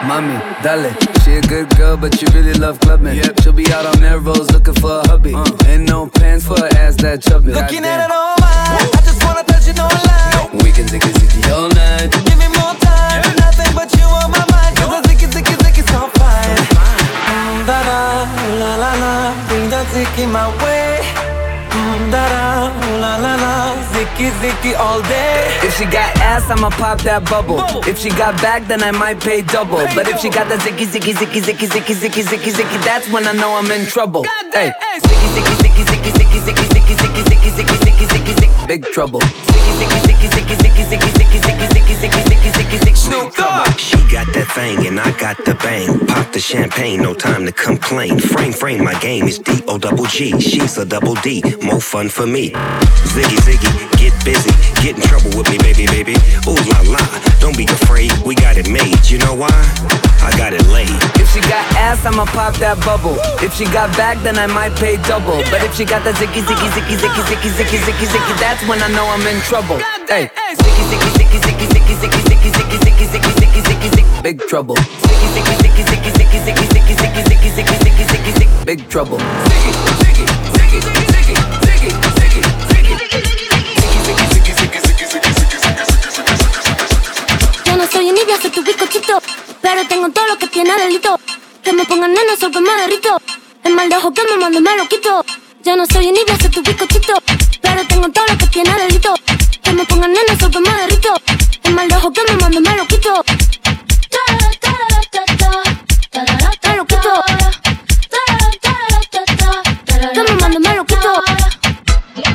Mommy, 0.07 0.39
dale. 0.63 0.95
She 1.25 1.33
a 1.33 1.41
good 1.41 1.67
girl, 1.75 1.97
but 1.97 2.21
you 2.21 2.27
really 2.33 2.53
love 2.53 2.79
clubbing. 2.79 3.17
Yep. 3.17 3.41
She'll 3.41 3.51
be 3.51 3.67
out 3.73 3.85
on 3.85 3.99
Melrose 3.99 4.49
looking 4.53 4.75
for 4.75 5.01
a 5.01 5.07
hubby. 5.09 5.35
Ain't 5.67 5.89
no 5.89 6.07
pants 6.07 6.45
for 6.47 6.57
her 6.57 6.69
ass 6.77 6.95
that 7.03 7.21
chubby. 7.21 7.51
Looking 7.51 7.83
at 7.83 8.05
it 8.05 8.11
all 8.15 8.35
mine, 8.39 8.95
I 8.95 9.01
just 9.03 9.21
wanna 9.25 9.43
touch 9.43 9.67
it 9.67 9.77
online. 9.77 10.63
We 10.63 10.71
can 10.71 10.87
zicky 10.87 11.11
zicky 11.19 11.51
all 11.51 11.67
night. 11.75 12.15
Give 12.23 12.39
me 12.39 12.47
more 12.55 12.75
time, 12.79 13.35
nothing 13.35 13.75
but 13.75 13.91
you 13.99 14.07
on 14.07 14.31
my 14.31 14.45
mind. 14.55 14.71
Cause 14.79 14.87
the 14.87 15.01
zicky 15.03 15.27
zicky 15.35 15.55
zicky 15.63 15.83
so 15.91 16.07
fine. 16.15 16.63
Mm, 17.27 17.67
Da 17.67 17.77
da, 17.83 17.99
la 18.61 18.71
la 18.79 18.91
la, 19.03 19.13
bring 19.49 19.67
that 19.69 19.85
zicky 19.91 20.31
my 20.31 20.47
way. 20.63 21.34
Mm, 21.95 22.11
Da 22.11 22.27
da, 22.27 22.71
la 22.99 23.15
la 23.17 23.35
la, 23.35 23.53
zicky 23.93 24.29
zicky 24.41 24.75
all 24.77 25.01
day. 25.03 25.47
If 25.63 25.77
she 25.77 25.85
got 25.85 26.11
ass, 26.19 26.49
I'ma 26.51 26.69
pop 26.69 26.99
that 27.03 27.23
bubble. 27.29 27.59
If 27.87 27.97
she 27.99 28.09
got 28.09 28.35
back, 28.41 28.67
then 28.67 28.83
I 28.83 28.91
might 28.91 29.19
pay 29.21 29.41
double. 29.41 29.77
But 29.95 30.07
if 30.09 30.19
she 30.19 30.29
got 30.29 30.49
that 30.49 30.59
zicky 30.59 30.85
zicky 30.85 31.13
zicky 31.13 31.39
zicky 31.41 31.67
zicky 31.67 31.95
zicky 31.95 32.23
zicky 32.23 32.51
zicky, 32.51 32.83
that's 32.83 33.07
when 33.09 33.25
I 33.25 33.31
know 33.33 33.55
I'm 33.55 33.71
in 33.71 33.85
trouble. 33.87 34.23
Hey, 34.51 34.71
zicky 34.99 35.27
zicky 35.35 35.53
zicky 35.63 35.83
zicky 35.89 36.11
zicky 36.11 36.39
zicky 36.45 36.65
zicky 36.67 36.93
zicky 36.95 37.21
zicky 37.23 37.51
zicky 37.55 37.77
zicky, 37.85 38.14
big 38.67 38.83
trouble. 38.85 39.21
Snoop 42.95 43.35
Dogg. 43.35 43.77
She 43.77 43.97
got 44.09 44.25
that 44.33 44.49
thing 44.55 44.87
and 44.87 44.99
I 44.99 45.11
got 45.19 45.37
the 45.45 45.53
bang. 45.55 45.99
Pop 46.07 46.31
the 46.33 46.39
champagne, 46.39 47.01
no 47.01 47.13
time 47.13 47.45
to 47.45 47.51
complain. 47.51 48.19
Frame, 48.19 48.51
frame, 48.51 48.83
my 48.83 48.97
game 48.99 49.25
is 49.25 49.37
D 49.37 49.61
O 49.67 49.77
double 49.77 50.05
G. 50.05 50.39
She's 50.39 50.77
a 50.77 50.85
double 50.85 51.13
D, 51.15 51.43
more 51.61 51.79
fun 51.79 52.09
for 52.09 52.25
me. 52.25 52.49
Ziggy, 53.13 53.37
ziggy, 53.45 53.71
get 53.99 54.13
busy. 54.25 54.49
Get 54.81 54.95
in 54.95 55.03
trouble 55.03 55.37
with 55.37 55.49
me, 55.51 55.57
baby, 55.59 55.85
baby. 55.85 56.15
Ooh 56.47 56.57
la 56.73 56.81
la, 56.89 57.03
don't 57.39 57.55
be 57.55 57.65
afraid, 57.65 58.11
we 58.25 58.33
got 58.33 58.57
it 58.57 58.69
made. 58.69 59.05
You 59.05 59.19
know 59.19 59.35
why? 59.35 59.53
I 60.25 60.33
got 60.41 60.53
it 60.53 60.65
laid. 60.73 60.89
If 61.21 61.29
she 61.29 61.39
got 61.45 61.61
ass, 61.77 62.01
I'ma 62.01 62.25
pop 62.25 62.57
that 62.57 62.81
bubble. 62.81 63.21
If 63.45 63.53
she 63.53 63.65
got 63.69 63.93
back, 63.93 64.17
then 64.25 64.41
I 64.41 64.47
might 64.47 64.73
pay 64.73 64.97
double. 65.05 65.37
But 65.53 65.61
if 65.61 65.77
she 65.77 65.85
got 65.85 66.01
that 66.03 66.17
zicky 66.17 66.41
zicky 66.41 66.67
zicky 66.73 66.97
zicky 66.97 67.21
zicky 67.29 67.49
zicky 67.53 67.79
zicky 67.85 68.07
zicky, 68.09 68.33
When 68.63 68.81
I 68.81 68.87
know 68.87 69.05
I'm 69.05 69.21
in 69.27 69.39
trouble. 69.41 69.77
Hey, 70.07 70.31
sticky, 70.55 70.83
sticky, 70.87 71.09
sticky, 71.11 71.37
sticky, 71.37 71.65
big 74.23 74.39
trouble. 74.47 74.75
Sticky, 74.75 75.27
sticky, 75.27 75.53
sticky, 75.55 75.83
sticky, 75.83 76.39
sticky, 76.39 76.65
sticky, 76.65 76.95
sticky, 76.95 77.49
sticky, 77.51 77.75
sticky, 77.77 78.03
sticky, 78.05 78.31
sticky, 78.31 78.65
big 78.65 78.89
trouble. 78.89 79.19
Yo 87.65 87.75
no 87.77 87.85
soy 87.85 88.09
envidia, 88.09 88.41
soy 88.41 88.49
tu 88.49 88.63
bizcochito, 88.63 89.21
pero 89.61 89.85
tengo 89.87 90.09
todo 90.09 90.25
lo 90.27 90.37
que 90.39 90.47
tiene 90.47 90.75
delito. 90.75 91.19
Que 91.61 91.71
me 91.71 91.85
pongan 91.85 92.13
nena, 92.13 92.35
solo 92.39 92.53
que. 92.53 93.17
El 93.63 93.75
mal 93.75 93.89
de 93.89 93.97
ojo 93.97 94.11
que 94.11 94.23
me 94.23 94.37
mando 94.37 94.59
me 94.59 94.75
lo 94.75 94.87
quito. 94.87 95.23
Yo 95.63 95.75
no 95.75 95.85
soy 95.85 96.07
envidia, 96.07 96.35
soy 96.39 96.49
tu 96.49 96.63
bizcochito. 96.63 97.44
Pero 97.65 97.81
tengo 97.87 98.09
todo 98.09 98.25
lo 98.29 98.37
que 98.37 98.47
tiene 98.47 98.71
delito. 98.75 99.13
Que 99.63 99.73
me 99.73 99.83
pongan 99.85 100.13
nena, 100.13 100.39
sol 100.39 100.51
que 100.51 100.59
me 100.59 100.69
derrito. 100.69 101.13
El 101.63 101.73
mal 101.73 101.87
de 101.87 101.95
ojo 101.95 102.13
que 102.13 102.21
me 102.29 102.37
mando 102.37 102.61
me 102.61 102.75
lo 102.75 102.85
quito. 102.85 103.23
Me 106.15 106.21
lo 106.77 106.85
quito. 106.85 107.23
Que 110.13 110.21
me 110.23 110.35
mando 110.41 110.59
me 110.59 110.75
lo 110.75 110.85
quito. 110.85 111.11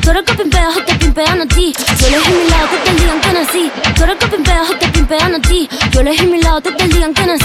Tú 0.01 0.09
eres 0.11 0.23
que 0.25 0.33
pimpeas 0.33 0.75
o 0.77 0.83
te 0.83 0.95
pimpean 0.95 1.41
a 1.41 1.45
ti. 1.45 1.73
Yo 1.99 2.07
elegí 2.07 2.31
mi 2.31 2.49
lado, 2.49 2.67
que 2.69 2.77
te 2.77 2.93
digan 2.99 3.21
que 3.21 3.33
nací. 3.33 3.71
Tú 3.95 4.03
eres 4.03 4.17
que 4.17 4.27
pimpeas 4.27 4.69
o 4.69 4.75
te 4.75 4.87
pimpean 4.89 5.35
a 5.35 5.41
ti. 5.41 5.69
Yo 5.91 6.01
elegí 6.01 6.25
mi 6.27 6.41
lado, 6.41 6.61
que 6.61 6.71
te 6.71 6.87
digan 6.89 7.13
que 7.13 7.25
nací. 7.25 7.40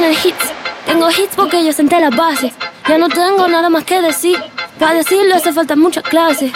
Carrera 0.00 0.12
en 0.12 0.16
tener 0.16 0.26
hits. 0.26 0.52
Tengo 0.86 1.10
hits 1.10 1.34
porque 1.36 1.64
yo 1.64 1.72
senté 1.72 2.00
las 2.00 2.14
bases. 2.16 2.52
Ya 2.88 2.98
no 2.98 3.08
tengo 3.08 3.46
nada 3.48 3.68
más 3.68 3.84
que 3.84 4.00
decir. 4.00 4.38
Para 4.78 4.94
decirlo 4.94 5.34
hace 5.34 5.52
falta 5.52 5.76
mucha 5.76 6.02
clase. 6.02 6.52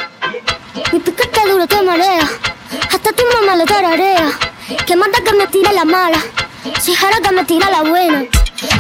Mi 0.93 0.99
piquete 0.99 1.41
duro 1.49 1.67
te 1.67 1.81
marea. 1.83 2.29
Hasta 2.93 3.13
tu 3.13 3.23
mamá 3.35 3.57
le 3.57 3.65
tararea. 3.65 4.31
Que 4.87 4.97
manda 4.97 5.19
que 5.21 5.33
me 5.35 5.47
tira 5.49 5.73
la 5.73 5.85
mala. 5.85 6.19
Si 6.81 6.95
jara 6.95 7.19
que 7.23 7.33
me 7.33 7.45
tira 7.45 7.71
la 7.71 7.83
buena. 7.83 8.25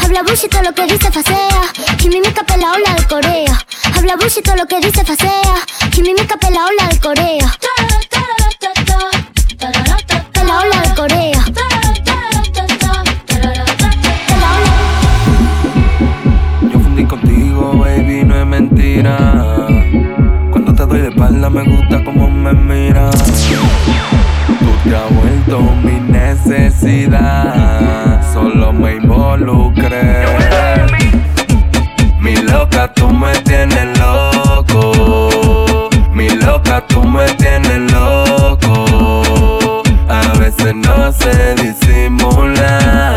Habla 0.03 0.23
bullshit 0.23 0.51
todo 0.51 0.63
lo 0.63 0.73
que 0.73 0.87
dice 0.87 1.11
facea. 1.11 1.63
Kimimica 1.99 2.43
pela 2.43 2.73
ola 2.73 2.95
de 2.95 3.07
Corea. 3.07 3.67
Habla 3.97 4.17
bullshit 4.17 4.45
todo 4.45 4.57
lo 4.57 4.67
que 4.67 4.81
dice 4.81 5.05
facea. 5.05 5.57
Kimimica 5.93 6.37
pela 6.37 6.67
ola 6.67 6.89
de 6.89 7.01
Corea. 7.01 7.59
Pela 10.33 10.59
ola 10.59 10.81
de 10.81 10.95
Corea. 10.95 11.34
Me 21.55 21.63
gusta 21.63 22.03
como 22.03 22.29
me 22.29 22.53
miras. 22.53 23.15
Tú 24.59 24.73
te 24.83 24.97
has 24.97 25.15
vuelto 25.15 25.61
mi 25.85 26.01
necesidad. 26.01 27.41
Solo 28.33 28.73
me 28.73 28.97
involucré. 28.97 30.25
Mi 32.19 32.35
loca, 32.37 32.93
tú 32.93 33.09
me 33.09 33.33
tienes 33.45 33.97
loco. 33.99 35.89
Mi 36.13 36.29
loca, 36.29 36.85
tú 36.89 37.05
me 37.05 37.25
tienes 37.35 37.93
loco. 37.93 39.83
A 40.09 40.37
veces 40.39 40.75
no 40.75 41.13
sé 41.13 41.55
disimular 41.55 43.14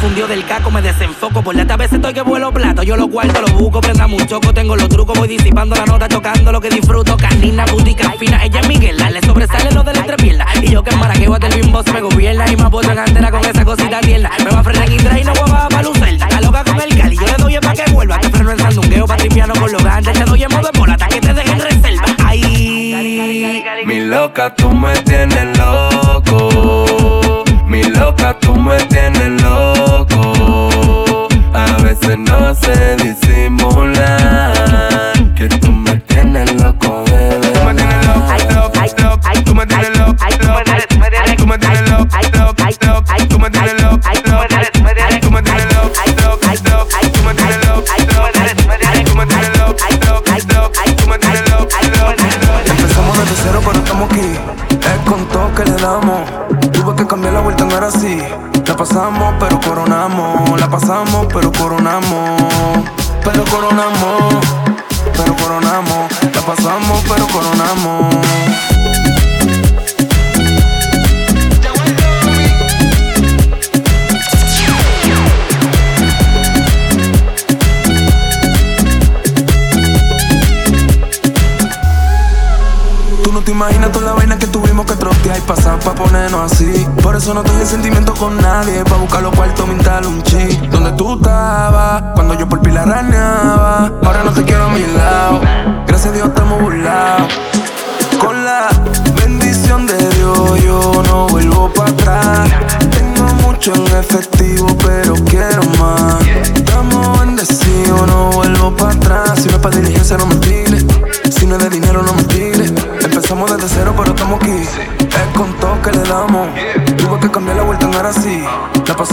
fundido 0.00 0.26
del 0.26 0.44
caco, 0.46 0.70
me 0.70 0.80
desenfoco. 0.80 1.42
Por 1.42 1.54
la 1.54 1.76
veces 1.76 1.94
estoy 1.94 2.14
que 2.14 2.22
vuelo 2.22 2.52
plato. 2.52 2.82
Yo 2.82 2.96
lo 2.96 3.06
guardo, 3.06 3.40
lo 3.40 3.48
busco, 3.54 3.80
prenda 3.80 4.06
un 4.06 4.26
choco. 4.26 4.52
Tengo 4.52 4.74
los 4.74 4.88
trucos, 4.88 5.16
voy 5.18 5.28
disipando 5.28 5.76
la 5.76 5.84
nota, 5.84 6.08
tocando 6.08 6.50
lo 6.50 6.60
que 6.60 6.70
disfruto. 6.70 7.16
Canina, 7.16 7.64
boutique, 7.66 8.02
fina. 8.18 8.42
Ella 8.44 8.60
es 8.60 8.68
Miguel, 8.68 8.96
le 8.96 9.20
sobresale 9.20 9.70
lo 9.72 9.82
de 9.82 9.92
la 9.92 10.00
entrepierna. 10.00 10.46
Y 10.62 10.70
yo 10.70 10.82
que 10.82 10.94
Maraqueo 10.96 11.34
hasta 11.34 11.46
el 11.48 11.60
bimbo 11.60 11.82
se 11.82 11.92
me 11.92 12.00
gobierna. 12.00 12.50
Y 12.50 12.56
me 12.56 12.62
en 12.62 12.98
antena 12.98 13.30
con 13.30 13.44
esa 13.44 13.64
cosita 13.64 14.00
tierna. 14.00 14.30
Me 14.42 14.50
va 14.50 14.60
a 14.60 14.64
frenar 14.64 14.90
y 14.90 15.24
no 15.24 15.32
voy 15.34 15.50
a 15.52 15.68
pa' 15.68 15.82
lucer. 15.82 16.18
La 16.18 16.40
loca 16.40 16.64
con 16.64 16.80
el 16.80 16.98
cali, 16.98 17.16
yo 17.16 17.26
le 17.26 17.34
doy 17.34 17.54
el 17.54 17.60
pa' 17.60 17.74
que 17.74 17.90
vuelva. 17.92 18.18
Te 18.18 18.30
freno 18.30 18.52
el 18.52 18.60
sandungueo 18.60 19.06
pa' 19.06 19.16
tripiano 19.16 19.54
con 19.54 19.70
los 19.70 19.84
gantes. 19.84 20.18
Te 20.18 20.24
doy 20.24 20.42
en 20.42 20.50
modo 20.50 20.70
de 20.72 20.78
bola 20.78 20.96
que 20.96 21.20
te 21.20 21.34
dejen 21.34 21.60
reserva. 21.60 22.04
Ay. 22.24 23.84
Mi 23.84 24.00
loca, 24.00 24.54
tú 24.54 24.70
me 24.70 24.94
tienes 25.02 25.58
loco. 25.58 27.44
Mi 27.66 27.82
loca, 27.84 28.36
tú 28.40 28.56
me 28.56 28.78
tienes 28.86 29.28
loco. 29.28 29.39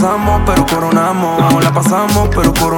Pasamos, 0.08 0.40
pero 0.46 0.66
coronamos. 0.66 1.64
La 1.64 1.72
pasamos, 1.72 2.28
pero 2.34 2.52
coronamos. 2.54 2.77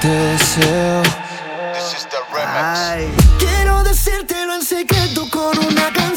Te 0.00 0.08
deseo. 0.08 1.02
This. 1.02 2.06
Quiero 3.38 3.82
decírtelo 3.82 4.54
en 4.54 4.62
secreto 4.62 5.28
con 5.30 5.58
una 5.58 5.92
canción. 5.92 6.15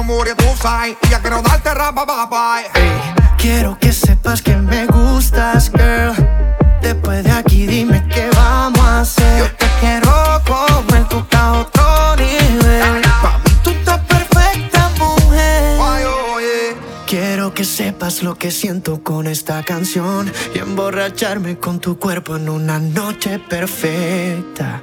amores 0.00 0.36
tú 0.36 0.44
sabes. 0.60 0.96
Ya 1.10 1.20
quiero 1.20 1.42
darte 1.42 1.72
rapa, 1.74 2.06
papá. 2.06 2.60
Hey, 2.74 2.82
eh. 2.84 3.14
quiero 3.38 3.78
que 3.78 3.92
sepas 3.92 4.42
que 4.42 4.56
me 4.56 4.86
gustas, 4.86 5.70
girl. 5.70 6.14
Después 6.80 7.24
de 7.24 7.30
aquí 7.30 7.66
dime 7.66 8.06
qué 8.08 8.28
vamos 8.34 8.80
a 8.80 9.00
hacer. 9.00 9.38
Yo 9.38 9.56
te 9.56 9.66
quiero 9.80 10.42
comer, 10.46 11.08
tú 11.08 11.18
estás 11.18 11.40
a 11.40 11.52
otro 11.60 12.16
nivel. 12.16 13.02
Mí 13.44 13.52
tú 13.62 13.70
estás 13.70 14.00
perfecta, 14.00 14.90
mujer. 14.98 15.78
Quiero 17.06 17.54
que 17.54 17.64
sepas 17.64 18.22
lo 18.22 18.36
que 18.36 18.50
siento 18.50 19.02
con 19.02 19.26
esta 19.26 19.62
canción 19.62 20.32
y 20.54 20.58
emborracharme 20.58 21.58
con 21.58 21.78
tu 21.78 21.98
cuerpo 21.98 22.36
en 22.36 22.48
una 22.48 22.78
noche 22.78 23.38
perfecta. 23.38 24.82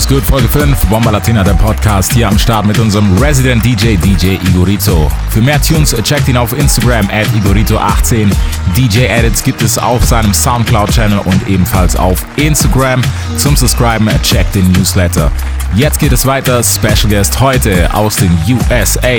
Was 0.00 0.08
good? 0.08 0.22
Folge 0.22 0.48
5, 0.48 0.86
Bomba 0.86 1.10
Latina, 1.10 1.44
der 1.44 1.52
Podcast 1.52 2.14
hier 2.14 2.26
am 2.26 2.38
Start 2.38 2.64
mit 2.64 2.78
unserem 2.78 3.18
Resident 3.18 3.62
DJ, 3.62 3.96
DJ 3.96 4.38
Igorito. 4.48 5.12
Für 5.28 5.42
mehr 5.42 5.60
Tunes 5.60 5.94
checkt 6.02 6.26
ihn 6.26 6.38
auf 6.38 6.54
Instagram 6.54 7.10
at 7.10 7.26
Igorito18. 7.36 8.32
DJ 8.74 9.00
Edits 9.00 9.44
gibt 9.44 9.60
es 9.60 9.76
auf 9.76 10.02
seinem 10.02 10.32
Soundcloud-Channel 10.32 11.18
und 11.18 11.46
ebenfalls 11.46 11.96
auf 11.96 12.24
Instagram. 12.36 13.02
Zum 13.36 13.56
Subscriben 13.56 14.08
checkt 14.22 14.54
den 14.54 14.72
Newsletter. 14.72 15.30
Jetzt 15.74 15.98
geht 15.98 16.12
es 16.12 16.24
weiter. 16.24 16.62
Special 16.64 17.10
Guest 17.10 17.38
heute 17.38 17.92
aus 17.92 18.16
den 18.16 18.34
USA, 18.48 19.18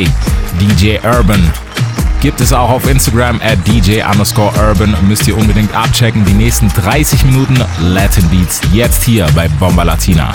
DJ 0.60 0.98
Urban 1.04 1.52
gibt 2.22 2.40
es 2.40 2.54
auch 2.54 2.70
auf 2.70 2.88
Instagram 2.88 3.42
at 3.42 3.58
DJ 3.68 4.04
underscore 4.04 4.54
Urban. 4.60 4.96
Müsst 5.08 5.28
ihr 5.28 5.36
unbedingt 5.36 5.76
abchecken. 5.76 6.24
Die 6.24 6.34
nächsten 6.34 6.70
30 6.70 7.26
Minuten 7.26 7.60
Latin 7.82 8.28
Beats 8.30 8.62
jetzt 8.72 9.04
hier 9.04 9.28
bei 9.34 9.48
Bomba 9.48 9.84
Latina. 9.84 10.32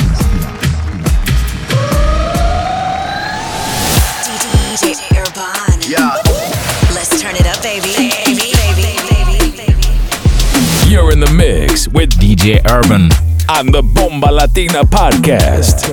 You're 10.89 11.13
in 11.13 11.21
the 11.21 11.33
mix 11.33 11.89
with 11.93 12.11
DJ 12.19 12.59
Urban 12.69 13.11
on 13.49 13.67
the 13.73 13.83
Bomba 13.83 14.31
Latina 14.31 14.83
podcast. 14.85 15.93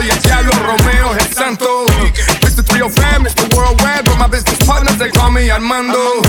soy 0.00 0.10
el 0.10 0.22
diablo, 0.22 0.52
Romeo 0.52 1.14
es 1.16 1.26
el 1.26 1.34
santo. 1.34 1.84
Mr. 2.42 2.64
305, 2.64 3.20
Mr. 3.20 3.54
Worldwide, 3.54 4.04
but 4.04 4.16
my 4.18 4.26
business 4.28 4.58
partners, 4.66 4.96
they 4.98 5.10
call 5.10 5.30
me 5.30 5.50
Armando. 5.50 6.22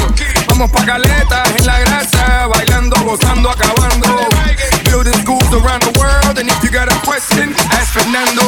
Vamos 0.47 0.69
pa' 0.71 0.85
caletas 0.85 1.49
en 1.57 1.65
la 1.65 1.79
grasa, 1.79 2.47
bailando, 2.47 2.95
gozando, 3.03 3.49
acabando. 3.49 4.27
Building 4.83 5.13
schools 5.21 5.47
around 5.53 5.83
the 5.83 5.97
world, 5.99 6.37
and 6.37 6.49
if 6.49 6.63
you 6.63 6.69
got 6.69 6.91
a 6.91 6.95
question, 7.07 7.53
ask 7.71 7.93
Fernando. 7.93 8.43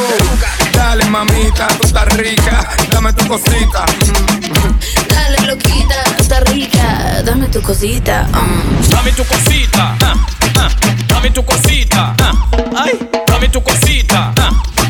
Dale 0.74 1.06
mamita, 1.06 1.68
tú 1.80 1.88
estás 1.88 2.12
rica, 2.18 2.68
dame 2.92 3.14
tu 3.14 3.26
cosita. 3.28 3.86
Dale, 5.08 5.48
loquita, 5.48 6.04
tú 6.18 6.24
estás 6.24 6.44
rica. 6.52 7.22
Dame 7.24 7.48
tu 7.48 7.62
cosita. 7.62 8.28
mm. 8.34 8.90
Dame 8.90 9.12
tu 9.14 9.24
cosita, 9.24 9.96
ah, 10.02 10.16
ah, 10.58 10.70
dame 11.08 11.30
tu 11.32 11.44
cosita, 11.46 12.14
ah, 12.20 12.34
ay, 12.84 13.00
dame 13.28 13.48
tu 13.50 13.62
cosita, 13.62 14.34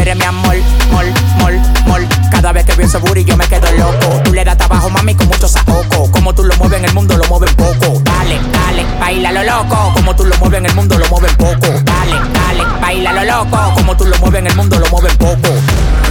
eres 0.00 0.16
mi 0.16 0.24
amor, 0.24 0.56
mol, 0.90 1.06
mol, 1.38 1.54
mol. 1.86 2.08
Cada 2.30 2.52
vez 2.52 2.64
que 2.64 2.74
veo 2.74 2.86
ese 2.86 2.98
booty 2.98 3.24
yo 3.24 3.36
me 3.36 3.46
quedo 3.46 3.70
loco. 3.72 4.20
Tú 4.24 4.32
le 4.32 4.44
das 4.44 4.56
trabajo, 4.56 4.90
mami, 4.90 5.14
con 5.14 5.26
mucho 5.28 5.48
saoco. 5.48 6.10
Como 6.10 6.34
tú 6.34 6.44
lo 6.44 6.54
mueves 6.56 6.78
en 6.78 6.84
el 6.84 6.94
mundo, 6.94 7.16
lo 7.16 7.24
mueves 7.24 7.52
poco. 7.54 8.00
Dale, 8.04 8.38
dale, 8.52 8.86
baila 9.00 9.32
lo 9.32 9.42
loco. 9.42 9.92
Como 9.94 10.14
tú 10.14 10.24
lo 10.24 10.36
mueves 10.38 10.58
en 10.58 10.66
el 10.66 10.74
mundo, 10.74 10.98
lo 10.98 11.08
mueves 11.08 11.34
poco. 11.36 11.66
Dale, 11.84 12.16
dale, 12.32 12.64
baila 12.80 13.12
lo 13.12 13.24
loco. 13.24 13.74
Como 13.74 13.96
tú 13.96 14.04
lo 14.06 14.16
mueves 14.18 14.40
en 14.40 14.46
el 14.46 14.56
mundo, 14.56 14.78
lo 14.78 14.86
mueves 14.88 15.16
poco. 15.16 15.48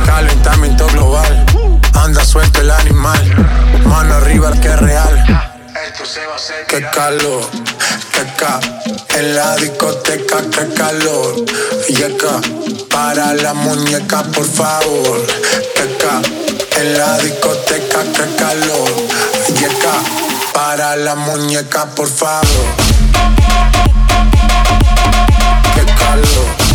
Calentamiento 0.06 0.88
global. 0.88 1.46
Anda 1.94 2.24
suelto 2.24 2.62
el 2.62 2.72
animal. 2.72 3.20
Mano 3.86 4.16
arriba 4.16 4.52
que 4.62 4.68
es 4.68 4.80
real. 4.80 5.54
Qué 6.68 6.82
calor. 6.94 7.44
Qué 8.12 8.26
ca. 8.38 8.60
En 9.18 9.36
la 9.36 9.55
discoteca, 9.55 10.38
que 10.51 10.74
calor. 10.76 11.43
Yeca, 11.88 12.39
para 12.88 13.34
la 13.34 13.55
muñeca, 13.55 14.22
por 14.22 14.45
favor. 14.45 15.26
Yeca, 15.76 16.22
en 16.80 16.97
la 16.99 17.18
discoteca, 17.18 18.03
que 18.13 18.36
calor. 18.36 18.91
Yeca, 19.59 19.93
para 20.53 20.95
la 20.97 21.15
muñeca, 21.15 21.88
por 21.95 22.07
favor. 22.07 22.68
Qué 25.74 25.84
calor. 25.84 26.66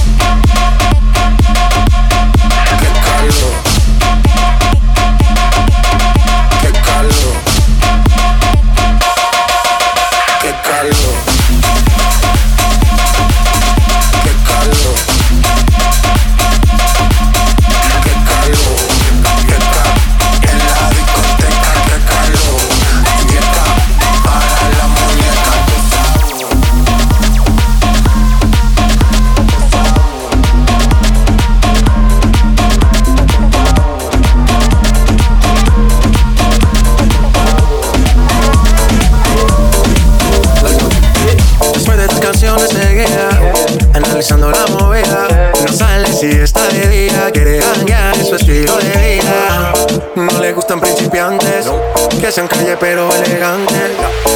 Sean 52.32 52.48
calle 52.48 52.78
pero 52.78 53.10
elegantes 53.12 53.90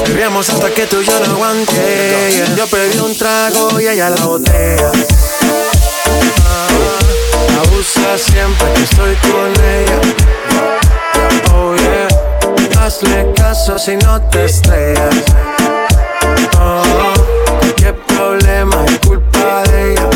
Bebíamos 0.07 0.51
hasta 0.51 0.69
que 0.69 0.87
tú 0.87 1.01
y 1.01 1.07
yo 1.07 1.19
no 1.21 1.33
aguante. 1.37 2.45
Yo 2.55 2.67
pedí 2.67 2.99
un 2.99 3.17
trago 3.17 3.81
y 3.81 3.89
ella 3.89 4.11
la 4.11 4.23
botella. 4.23 4.93
Ah, 6.45 6.69
La 7.49 7.63
usa 7.75 8.19
siempre 8.19 8.73
que 8.75 8.83
estoy 8.83 9.17
con 9.17 9.53
ella. 9.65 10.01
Oh 11.55 11.75
yeah. 11.75 12.85
Hazle 12.85 13.33
caso 13.35 13.79
si 13.79 13.97
no 13.97 14.21
te 14.29 14.45
estrellas. 14.45 15.15
Oh, 16.61 16.83
qué 17.77 17.95
problema 17.95 18.85
es 18.87 18.99
culpa 19.01 19.63
de 19.71 19.93
ella. 19.93 20.16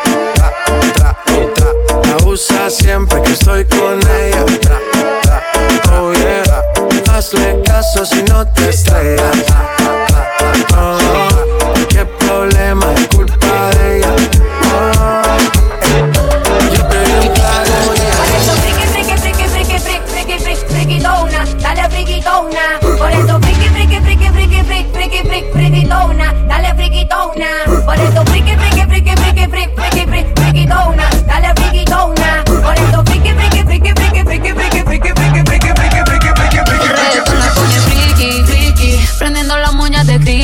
Tra, 0.93 1.15
tra, 1.55 2.69
siempre 2.69 3.21
que 3.21 3.31
estoy 3.33 3.65
con 3.65 3.99
ella. 3.99 4.45
Tra, 4.61 4.79
tra, 5.21 5.43
Oh 5.93 6.13
yeah. 6.13 6.43
Hazle 7.11 7.61
caso 7.63 8.05
si 8.05 8.23
no 8.23 8.47
te 8.47 8.69
estrellas. 8.69 9.45
Oh, 10.75 11.30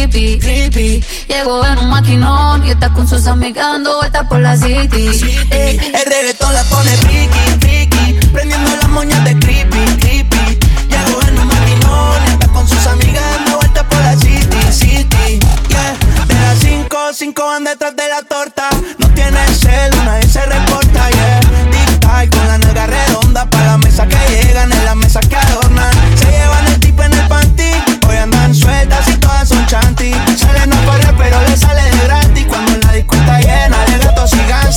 creepy, 0.10 0.40
creepy. 0.40 1.04
Llegó 1.28 1.66
en 1.66 1.80
un 1.80 1.90
maquinón 1.90 2.66
y 2.66 2.72
está 2.72 2.90
con 2.90 3.08
sus 3.08 3.28
amigas 3.28 3.74
dando 3.74 3.98
vueltas 3.98 4.28
por 4.28 4.40
la 4.40 4.56
city. 4.56 5.10
Ey. 5.52 5.80
El 5.94 6.06
reggaetón 6.06 6.54
la 6.54 6.64
pone 6.66 6.92
friki, 6.98 7.60
friki 7.60 8.28
Prendiendo 8.32 8.76
las 8.76 8.90
moñas 8.90 9.24
de 9.24 9.38
creepy, 9.40 9.98
creepy. 10.00 10.60
Llegó 10.90 11.22
en 11.28 11.40
un 11.40 11.48
maquinón 11.48 12.24
y 12.28 12.32
está 12.32 12.48
con 12.48 12.68
sus 12.68 12.88
amigas 12.88 13.24
dando 13.36 13.58
vueltas 13.58 13.84
por 13.84 14.00
la 14.00 14.16
city, 14.18 14.72
city. 14.72 15.40
Yeah, 15.70 16.26
de 16.28 16.34
las 16.36 16.60
cinco, 16.60 16.98
cinco 17.14 17.46
van 17.46 17.64
detrás 17.66 17.96
de 17.96 18.08
la 18.08 18.22
torta. 18.24 18.70
No 18.98 19.10
tiene 19.10 19.46
cel, 19.54 19.92
nadie 20.06 20.28
se 20.28 20.46
reporta, 20.46 20.87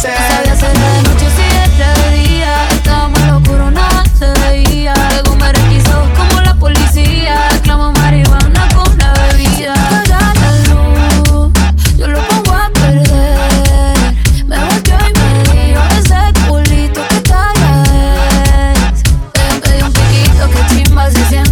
gánster 0.03 0.17
Sabía 0.17 0.57
ser 0.57 0.73
de 0.79 1.03
noche 1.03 1.27
si 1.37 1.43
de 1.79 2.23
día 2.23 2.69
Estábamos 2.71 3.21
en 3.21 3.27
lo 3.29 3.37
oscuro, 3.39 3.71
nada 3.71 4.05
se 4.19 4.27
veía. 4.41 4.95
Luego 5.11 5.37
me 5.37 5.53
requisó 5.53 6.09
como 6.17 6.41
la 6.41 6.55
policía. 6.55 7.37
Clamo 7.63 7.93
marihuana 7.93 8.69
con 8.75 8.99
la 8.99 9.13
bebida. 9.15 9.75
Apaga 9.75 10.33
la 10.41 10.51
luz, 10.69 11.53
yo 11.97 12.07
lo 12.07 12.21
pongo 12.29 12.53
a 12.57 12.71
perder. 12.71 14.15
Me 14.47 14.59
volteó 14.59 14.97
y 15.09 15.13
me 15.19 15.65
dijo 15.65 15.83
ese 15.99 16.21
culito 16.49 17.01
que 17.09 17.21
talla 17.21 18.73
es 18.73 19.03
Le 19.35 19.61
pedí 19.61 19.83
un 19.83 19.93
piquito 19.93 20.51
que 20.51 20.61
chimba 20.75 21.11
se 21.11 21.25
siente 21.27 21.50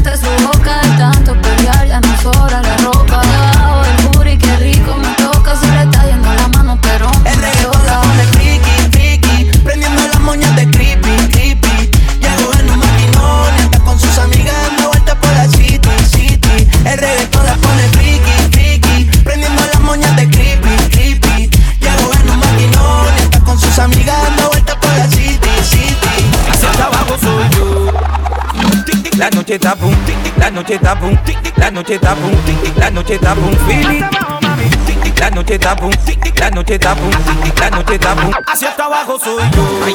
noche 30.68 30.74
está 30.74 30.94
tic, 31.24 31.42
tic, 31.42 31.56
la 31.56 31.70
noche 31.70 31.94
está 31.94 32.14
tic, 32.14 32.62
tic, 32.62 32.76
la 32.76 32.90
noche 32.90 33.14
está. 33.14 33.34
Tic, 33.34 35.02
tic, 35.02 35.18
la 35.18 35.30
noche 35.30 35.54
está 35.54 35.76
tic, 35.76 36.20
tic, 36.20 36.40
la 36.40 36.50
noche 36.50 36.74
está 36.74 36.94
tic, 36.94 37.42
tic, 37.42 37.58
la 37.58 37.70
noche 37.70 37.94
está 37.94 38.14
boom. 38.14 38.32
Hacia 38.46 38.68
hasta 38.68 38.84
abajo 38.84 39.18
soy 39.18 39.42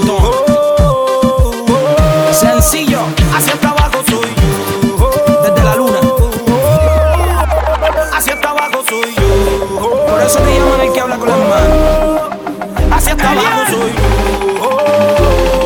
yo. 0.04 0.18
Oh, 0.18 0.46
oh. 1.70 2.34
Sencillo, 2.34 3.02
hacia 3.36 3.54
hasta 3.54 3.70
abajo 3.70 4.04
soy 4.08 4.34
yo. 4.82 5.12
Desde 5.44 5.64
la 5.64 5.76
luna. 5.76 6.00
Hacia 8.12 8.34
hasta 8.34 8.50
abajo 8.50 8.84
soy 8.90 9.14
yo. 9.14 10.06
Por 10.08 10.22
eso 10.22 10.40
me 10.40 10.58
llaman 10.58 10.82
el 10.82 10.92
que 10.92 11.00
habla 11.00 11.18
con 11.18 11.30
las 11.30 11.38
manos. 11.38 12.22
Hacia 12.92 13.12
hasta 13.12 13.32
abajo 13.32 13.62
soy 13.70 13.92
Hasta 15.52 15.63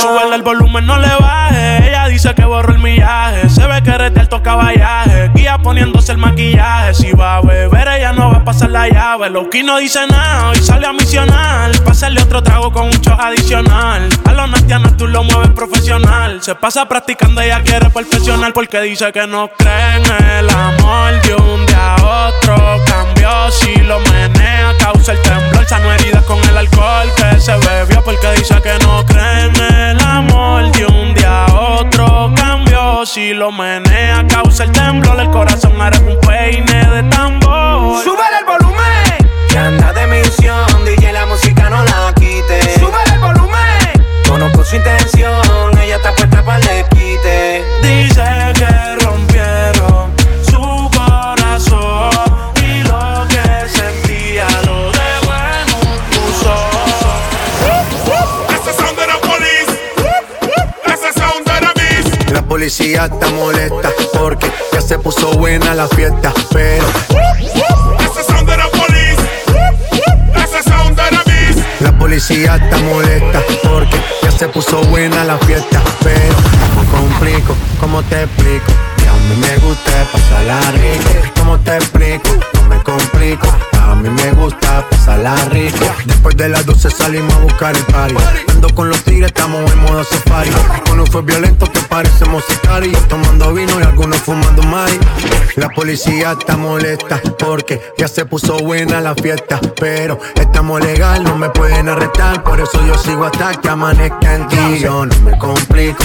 Súbele 0.00 0.36
el 0.36 0.42
volumen, 0.42 0.86
no 0.86 0.98
le 0.98 1.08
baje. 1.20 1.88
Ella 1.88 2.08
dice 2.08 2.34
que 2.34 2.44
borró 2.44 2.72
el 2.72 2.78
millaje. 2.78 3.48
Se 3.48 3.66
ve 3.66 3.82
que 3.82 3.90
eres 3.90 4.14
de 4.14 4.20
alto 4.20 4.42
caballaje. 4.42 5.30
Guía 5.34 5.58
poniéndose 5.58 6.12
el 6.12 6.18
maquillaje. 6.18 6.94
Si 6.94 7.12
va 7.12 7.36
a 7.36 7.40
beber, 7.40 7.88
ella 7.88 8.12
no 8.12 8.30
va 8.30 8.38
a 8.38 8.44
pasar 8.44 8.70
la 8.70 8.88
llave. 8.88 9.30
Loki 9.30 9.62
no 9.62 9.78
dice 9.78 10.06
nada, 10.06 10.50
hoy 10.50 10.56
sale 10.56 10.86
a 10.86 10.92
misionar. 10.92 11.70
Pásale 11.84 12.20
otro 12.20 12.42
trago 12.42 12.72
con 12.72 12.86
un 12.86 12.92
shot 12.92 13.18
adicional. 13.18 14.08
A 14.24 14.32
los 14.32 14.50
natianos 14.50 14.96
tú 14.96 15.06
lo 15.06 15.24
mueves 15.24 15.50
profesional. 15.50 16.42
Se 16.42 16.54
pasa 16.54 16.86
practicando, 16.86 17.40
ella 17.40 17.62
quiere 17.62 17.90
perfeccionar. 17.90 18.52
Porque 18.52 18.80
dice 18.80 19.12
que 19.12 19.26
no 19.26 19.48
cree 19.56 20.38
el 20.38 20.50
amor 20.50 21.20
de 21.22 21.34
un 21.34 21.66
día 21.66 21.94
a 21.94 22.28
otro. 22.28 23.15
Si 23.50 23.74
lo 23.76 23.98
menea, 24.00 24.74
causa 24.78 25.12
el 25.12 25.22
temblor. 25.22 25.66
Sano 25.66 25.92
heridas 25.92 26.24
con 26.24 26.38
el 26.48 26.56
alcohol 26.56 27.08
que 27.16 27.40
se 27.40 27.56
bebió. 27.56 28.02
Porque 28.02 28.32
dice 28.36 28.60
que 28.62 28.78
no 28.84 29.04
cree 29.06 29.46
en 29.46 29.56
el 29.56 30.00
amor 30.00 30.70
de 30.72 30.86
un 30.86 31.14
día 31.14 31.44
a 31.44 31.54
otro. 31.54 32.32
Cambió 32.36 33.04
si 33.06 33.32
lo 33.32 33.50
menea, 33.52 34.24
causa 34.28 34.64
el 34.64 34.72
temblor. 34.72 35.18
El 35.20 35.30
corazón 35.30 35.80
eres 35.80 36.00
un 36.00 36.20
peine 36.20 36.86
de 36.90 37.02
tambor. 37.04 38.04
Sube 38.04 38.22
el 38.38 38.44
volumen. 38.44 39.46
Que 39.48 39.58
anda 39.58 39.92
de 39.92 40.06
misión, 40.06 40.84
DJ 40.84 41.12
la 41.12 41.26
música 41.26 41.70
no 41.70 41.84
la 41.84 42.12
quite. 42.14 42.78
Sube 42.78 42.98
el 43.12 43.18
volumen. 43.20 44.22
Conozco 44.28 44.64
su 44.64 44.76
intención, 44.76 45.75
policía 62.56 63.04
está 63.04 63.28
molesta 63.32 63.90
porque 64.14 64.50
ya 64.72 64.80
se 64.80 64.98
puso 64.98 65.30
buena 65.32 65.74
la 65.74 65.86
fiesta, 65.88 66.32
pero 66.50 66.86
la 71.80 71.98
policía 71.98 72.56
está 72.56 72.78
molesta 72.78 73.42
porque 73.62 74.00
ya 74.22 74.30
se 74.30 74.48
puso 74.48 74.80
buena 74.84 75.22
la 75.24 75.36
fiesta, 75.40 75.82
pero 76.02 76.34
me 76.78 76.86
complico, 76.90 77.54
¿cómo 77.78 78.02
te 78.04 78.22
explico? 78.22 78.72
Que 78.96 79.06
a 79.06 79.12
mí 79.12 79.36
me 79.38 79.58
gusta 79.58 79.92
pasarla 80.10 80.58
rico, 80.72 81.32
¿cómo 81.38 81.58
te 81.58 81.76
explico? 81.76 82.30
No 82.54 82.62
me 82.70 82.82
complico, 82.82 83.48
a 83.86 83.94
mí 83.94 84.10
me 84.10 84.32
gusta 84.32 84.84
pasarla 84.90 85.34
rico. 85.50 85.86
Después 86.04 86.36
de 86.36 86.48
las 86.48 86.66
12 86.66 86.90
salimos 86.90 87.32
a 87.34 87.38
buscar 87.38 87.76
el 87.76 87.82
party, 87.84 88.14
ando 88.48 88.68
con 88.74 88.88
los 88.88 89.02
tigres, 89.02 89.28
estamos 89.28 89.70
en 89.70 89.78
modo 89.80 90.04
safari. 90.04 90.50
Uno 90.92 91.06
fue 91.06 91.22
violento 91.22 91.66
que 91.70 91.80
parecemos 91.80 92.44
sicarios, 92.44 93.06
tomando 93.08 93.52
vino 93.54 93.78
y 93.80 93.82
algunos 93.82 94.18
fumando 94.18 94.62
mari. 94.64 94.98
La 95.56 95.68
policía 95.68 96.36
está 96.38 96.56
molesta 96.56 97.20
porque 97.38 97.80
ya 97.96 98.08
se 98.08 98.26
puso 98.26 98.58
buena 98.58 99.00
la 99.00 99.14
fiesta, 99.14 99.60
pero 99.80 100.18
estamos 100.34 100.80
legal, 100.80 101.24
no 101.24 101.36
me 101.36 101.50
pueden 101.50 101.88
arrestar, 101.88 102.42
por 102.42 102.60
eso 102.60 102.84
yo 102.86 102.96
sigo 102.98 103.24
hasta 103.24 103.54
que 103.54 103.68
amanezca 103.68 104.34
en 104.34 104.48
ti. 104.48 104.78
Yo 104.80 105.06
no 105.06 105.20
me 105.20 105.38
complico, 105.38 106.04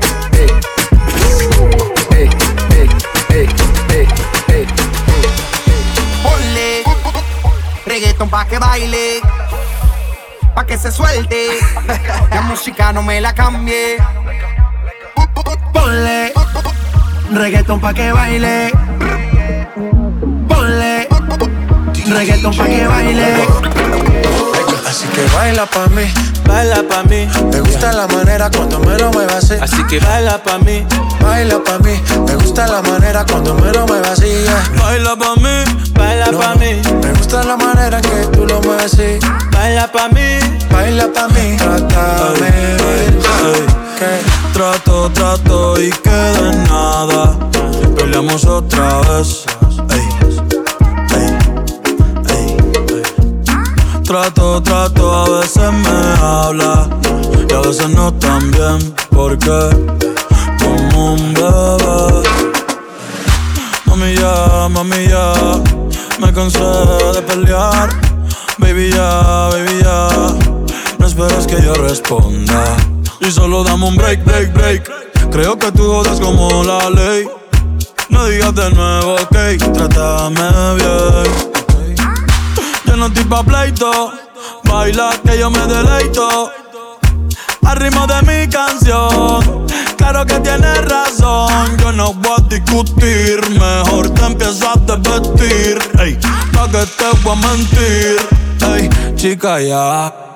reggaeton 8.21 8.29
pa' 8.29 8.45
que 8.45 8.59
baile, 8.59 9.21
pa' 10.53 10.65
que 10.65 10.77
se 10.77 10.91
suelte. 10.91 11.59
La 12.29 12.41
música 12.41 12.93
no 12.93 13.01
me 13.01 13.19
la 13.19 13.33
cambie. 13.33 13.97
Ponle 15.73 16.31
reggaeton 17.31 17.79
pa' 17.79 17.93
que 17.93 18.11
baile. 18.11 18.71
Ponle 20.47 21.07
reggaeton 22.07 22.55
pa' 22.55 22.65
que 22.65 22.87
baile. 22.87 24.10
Que 25.13 25.25
baila 25.35 25.65
pa' 25.65 25.87
mí, 25.87 26.03
baila 26.47 26.83
pa' 26.87 27.03
mí. 27.03 27.27
Me 27.51 27.59
gusta 27.61 27.91
la 27.91 28.07
manera 28.07 28.49
cuando 28.49 28.79
me 28.79 28.97
lo 28.97 29.11
muevas 29.11 29.43
así. 29.43 29.55
Así 29.61 29.83
que 29.87 29.99
baila 29.99 30.41
pa' 30.41 30.57
mí, 30.59 30.85
baila 31.21 31.61
pa' 31.63 31.79
mí. 31.79 32.01
Me 32.27 32.35
gusta 32.35 32.67
la 32.67 32.81
manera 32.81 33.25
cuando 33.25 33.53
me 33.55 33.71
lo 33.71 33.85
muevas 33.87 34.11
así. 34.19 34.27
yeah. 34.27 34.71
Baila 34.81 35.15
pa' 35.15 35.35
mí, 35.35 35.91
baila 35.93 36.31
No, 36.31 36.39
pa' 36.39 36.55
mí, 36.55 36.81
Me 37.03 37.11
gusta 37.13 37.43
la 37.43 37.57
manera 37.57 38.01
que 38.01 38.27
tú 38.33 38.45
lo 38.45 38.61
mueves 38.61 38.93
así. 38.93 39.19
baila 39.51 39.91
pa' 39.91 40.07
mí. 40.09 40.39
Baila 40.71 41.07
pa' 41.13 41.27
mí, 41.27 41.57
trátame 41.57 42.51
que 43.99 44.51
Trato, 44.53 45.11
trato 45.11 45.79
y 45.81 45.89
queda 45.91 46.51
en 46.51 46.63
nada. 46.65 47.37
Peleamos 47.95 48.45
otra 48.45 49.01
vez. 49.01 49.45
trato, 54.11 54.61
trato, 54.61 55.13
a 55.13 55.39
veces 55.39 55.71
me 55.71 56.21
habla 56.21 56.89
y 57.47 57.53
a 57.53 57.59
veces 57.61 57.87
no 57.91 58.13
tan 58.15 58.51
bien, 58.51 58.93
porque 59.09 59.69
como 60.59 61.13
un 61.13 61.33
bebé. 61.33 62.29
Mami 63.85 64.15
ya, 64.15 64.67
mami 64.69 65.07
ya, 65.07 65.33
me 66.19 66.33
cansé 66.33 66.59
de 66.59 67.21
pelear. 67.21 67.89
Baby 68.57 68.91
ya, 68.91 69.47
baby 69.49 69.81
ya, 69.81 70.09
no 70.99 71.07
esperes 71.07 71.47
que 71.47 71.61
yo 71.61 71.73
responda. 71.75 72.65
Y 73.21 73.31
solo 73.31 73.63
dame 73.63 73.85
un 73.87 73.95
break, 73.95 74.25
break, 74.25 74.53
break. 74.53 75.29
Creo 75.31 75.57
que 75.57 75.71
tú 75.71 75.83
jodas 75.83 76.19
como 76.19 76.63
la 76.65 76.89
ley. 76.89 77.29
No 78.09 78.25
digas 78.25 78.53
de 78.55 78.71
nuevo, 78.71 79.15
ok, 79.15 79.37
trátame 79.73 80.75
bien 80.75 81.50
no 83.01 83.07
estoy 83.07 83.23
pa' 83.23 83.43
pleito. 83.43 84.11
Baila 84.65 85.09
que 85.25 85.39
yo 85.39 85.49
me 85.49 85.65
deleito. 85.65 86.51
Al 87.65 87.77
ritmo 87.77 88.05
de 88.05 88.21
mi 88.21 88.47
canción, 88.47 89.65
claro 89.97 90.25
que 90.25 90.39
tienes 90.39 90.85
razón. 90.85 91.77
Yo 91.79 91.91
no 91.93 92.13
voy 92.13 92.37
a 92.37 92.41
discutir, 92.47 93.39
mejor 93.49 94.09
te 94.11 94.25
empiezas 94.25 94.77
a 94.77 94.95
desvestir. 94.95 95.79
Ey, 95.99 96.19
pa' 96.53 96.67
que 96.69 96.85
te 96.85 97.09
voy 97.23 97.33
a 97.33 97.47
mentir. 97.47 98.17
Ey, 98.75 99.15
chica, 99.15 99.59
ya. 99.59 100.30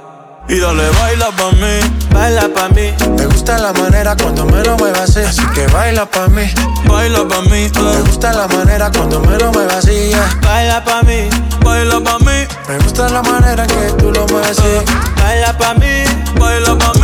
Y 0.47 0.59
dale, 0.59 0.87
baila 0.91 1.31
pa' 1.31 1.51
mí, 1.53 1.79
baila 2.13 2.47
pa' 2.53 2.69
mí. 2.69 2.93
Me 3.17 3.25
gusta 3.25 3.57
la 3.57 3.73
manera 3.73 4.15
cuando 4.15 4.45
me 4.45 4.63
lo 4.63 4.77
muevas 4.77 5.09
así. 5.09 5.21
Así 5.21 5.45
que 5.55 5.65
baila 5.67 6.05
pa' 6.05 6.27
mí, 6.27 6.43
baila 6.87 7.27
pa' 7.27 7.41
mí. 7.41 7.63
Eh. 7.63 7.71
Me 7.73 8.01
gusta 8.01 8.31
la 8.31 8.47
manera 8.47 8.91
cuando 8.91 9.19
me 9.21 9.37
lo 9.39 9.51
muevas 9.51 9.77
así. 9.77 10.11
Eh. 10.11 10.17
Baila 10.41 10.83
pa' 10.83 11.01
mí, 11.01 11.29
baila 11.63 11.99
pa' 11.99 12.19
mí. 12.19 12.47
Me 12.67 12.77
gusta 12.77 13.09
la 13.09 13.23
manera 13.23 13.65
que 13.65 13.93
tú 13.97 14.11
lo 14.11 14.27
mueves 14.27 14.51
así. 14.59 14.85
Baila 15.19 15.57
pa' 15.57 15.73
mí, 15.73 16.03
baila 16.39 16.77
pa' 16.77 16.93
mí. 16.93 16.94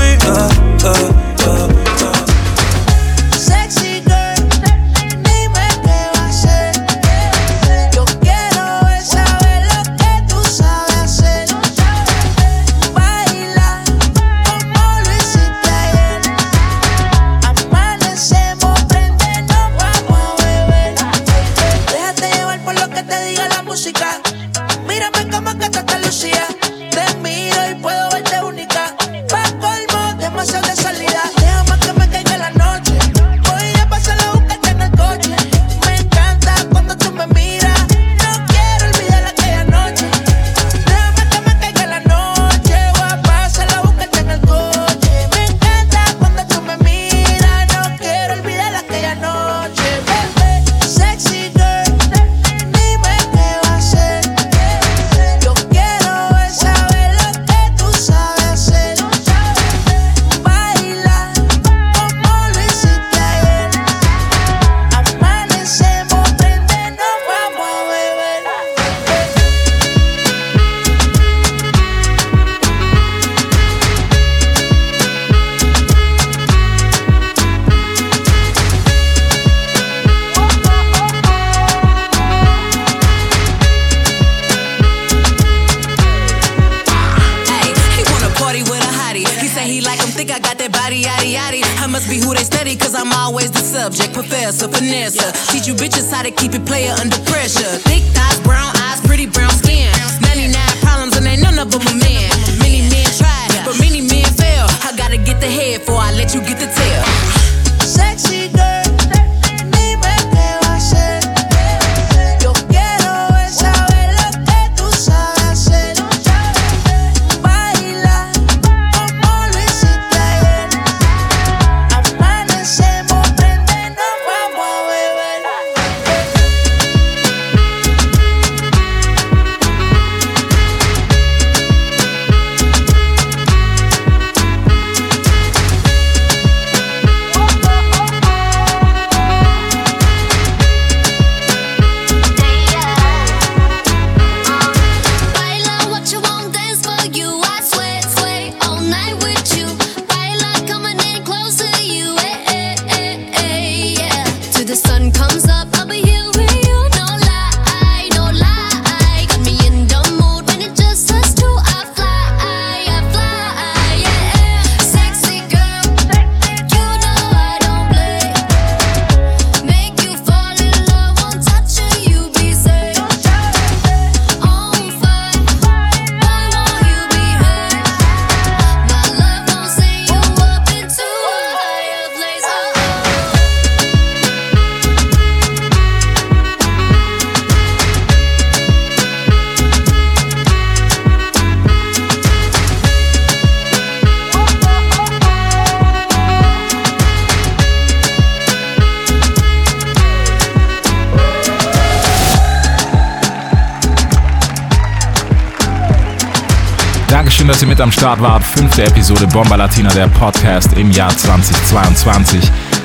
am 207.82 207.92
Start 207.92 208.22
war, 208.22 208.40
Fünfte 208.40 208.84
Episode 208.84 209.26
Bomba 209.28 209.56
Latina, 209.56 209.90
der 209.90 210.08
Podcast 210.08 210.74
im 210.78 210.92
Jahr 210.92 211.10
2022. 211.16 212.40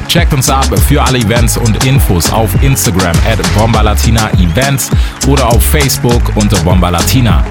Checkt 0.09 0.33
uns 0.33 0.49
ab 0.49 0.67
für 0.89 1.03
alle 1.03 1.19
Events 1.19 1.59
und 1.59 1.85
Infos 1.85 2.33
auf 2.33 2.51
Instagram 2.63 3.15
at 3.31 3.39
Bomba 3.55 3.83
Latina 3.83 4.31
Events 4.33 4.91
oder 5.27 5.49
auf 5.49 5.63
Facebook 5.63 6.33
unter 6.37 6.57
Bomba 6.61 6.89
Latina. 6.89 7.45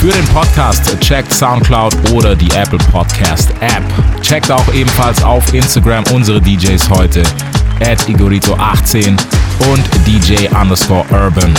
Für 0.00 0.10
den 0.10 0.24
Podcast 0.28 0.98
checkt 1.00 1.32
Soundcloud 1.32 1.94
oder 2.12 2.34
die 2.34 2.50
Apple 2.56 2.78
Podcast 2.90 3.50
App. 3.60 3.84
Checkt 4.22 4.50
auch 4.50 4.72
ebenfalls 4.74 5.22
auf 5.22 5.54
Instagram 5.54 6.02
unsere 6.12 6.40
DJs 6.40 6.88
heute 6.90 7.22
at 7.80 8.00
Igorito18 8.08 9.16
und 9.70 10.06
DJ 10.06 10.48
underscore 10.60 11.04
Urban. 11.10 11.54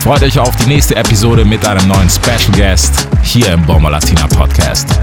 Freut 0.00 0.22
euch 0.22 0.38
auf 0.38 0.54
die 0.56 0.66
nächste 0.66 0.96
Episode 0.96 1.44
mit 1.44 1.66
einem 1.66 1.88
neuen 1.88 2.10
Special 2.10 2.52
Guest. 2.54 3.08
hier 3.36 3.52
im 3.52 3.66
Baumalatina 3.66 4.26
Podcast. 4.28 4.95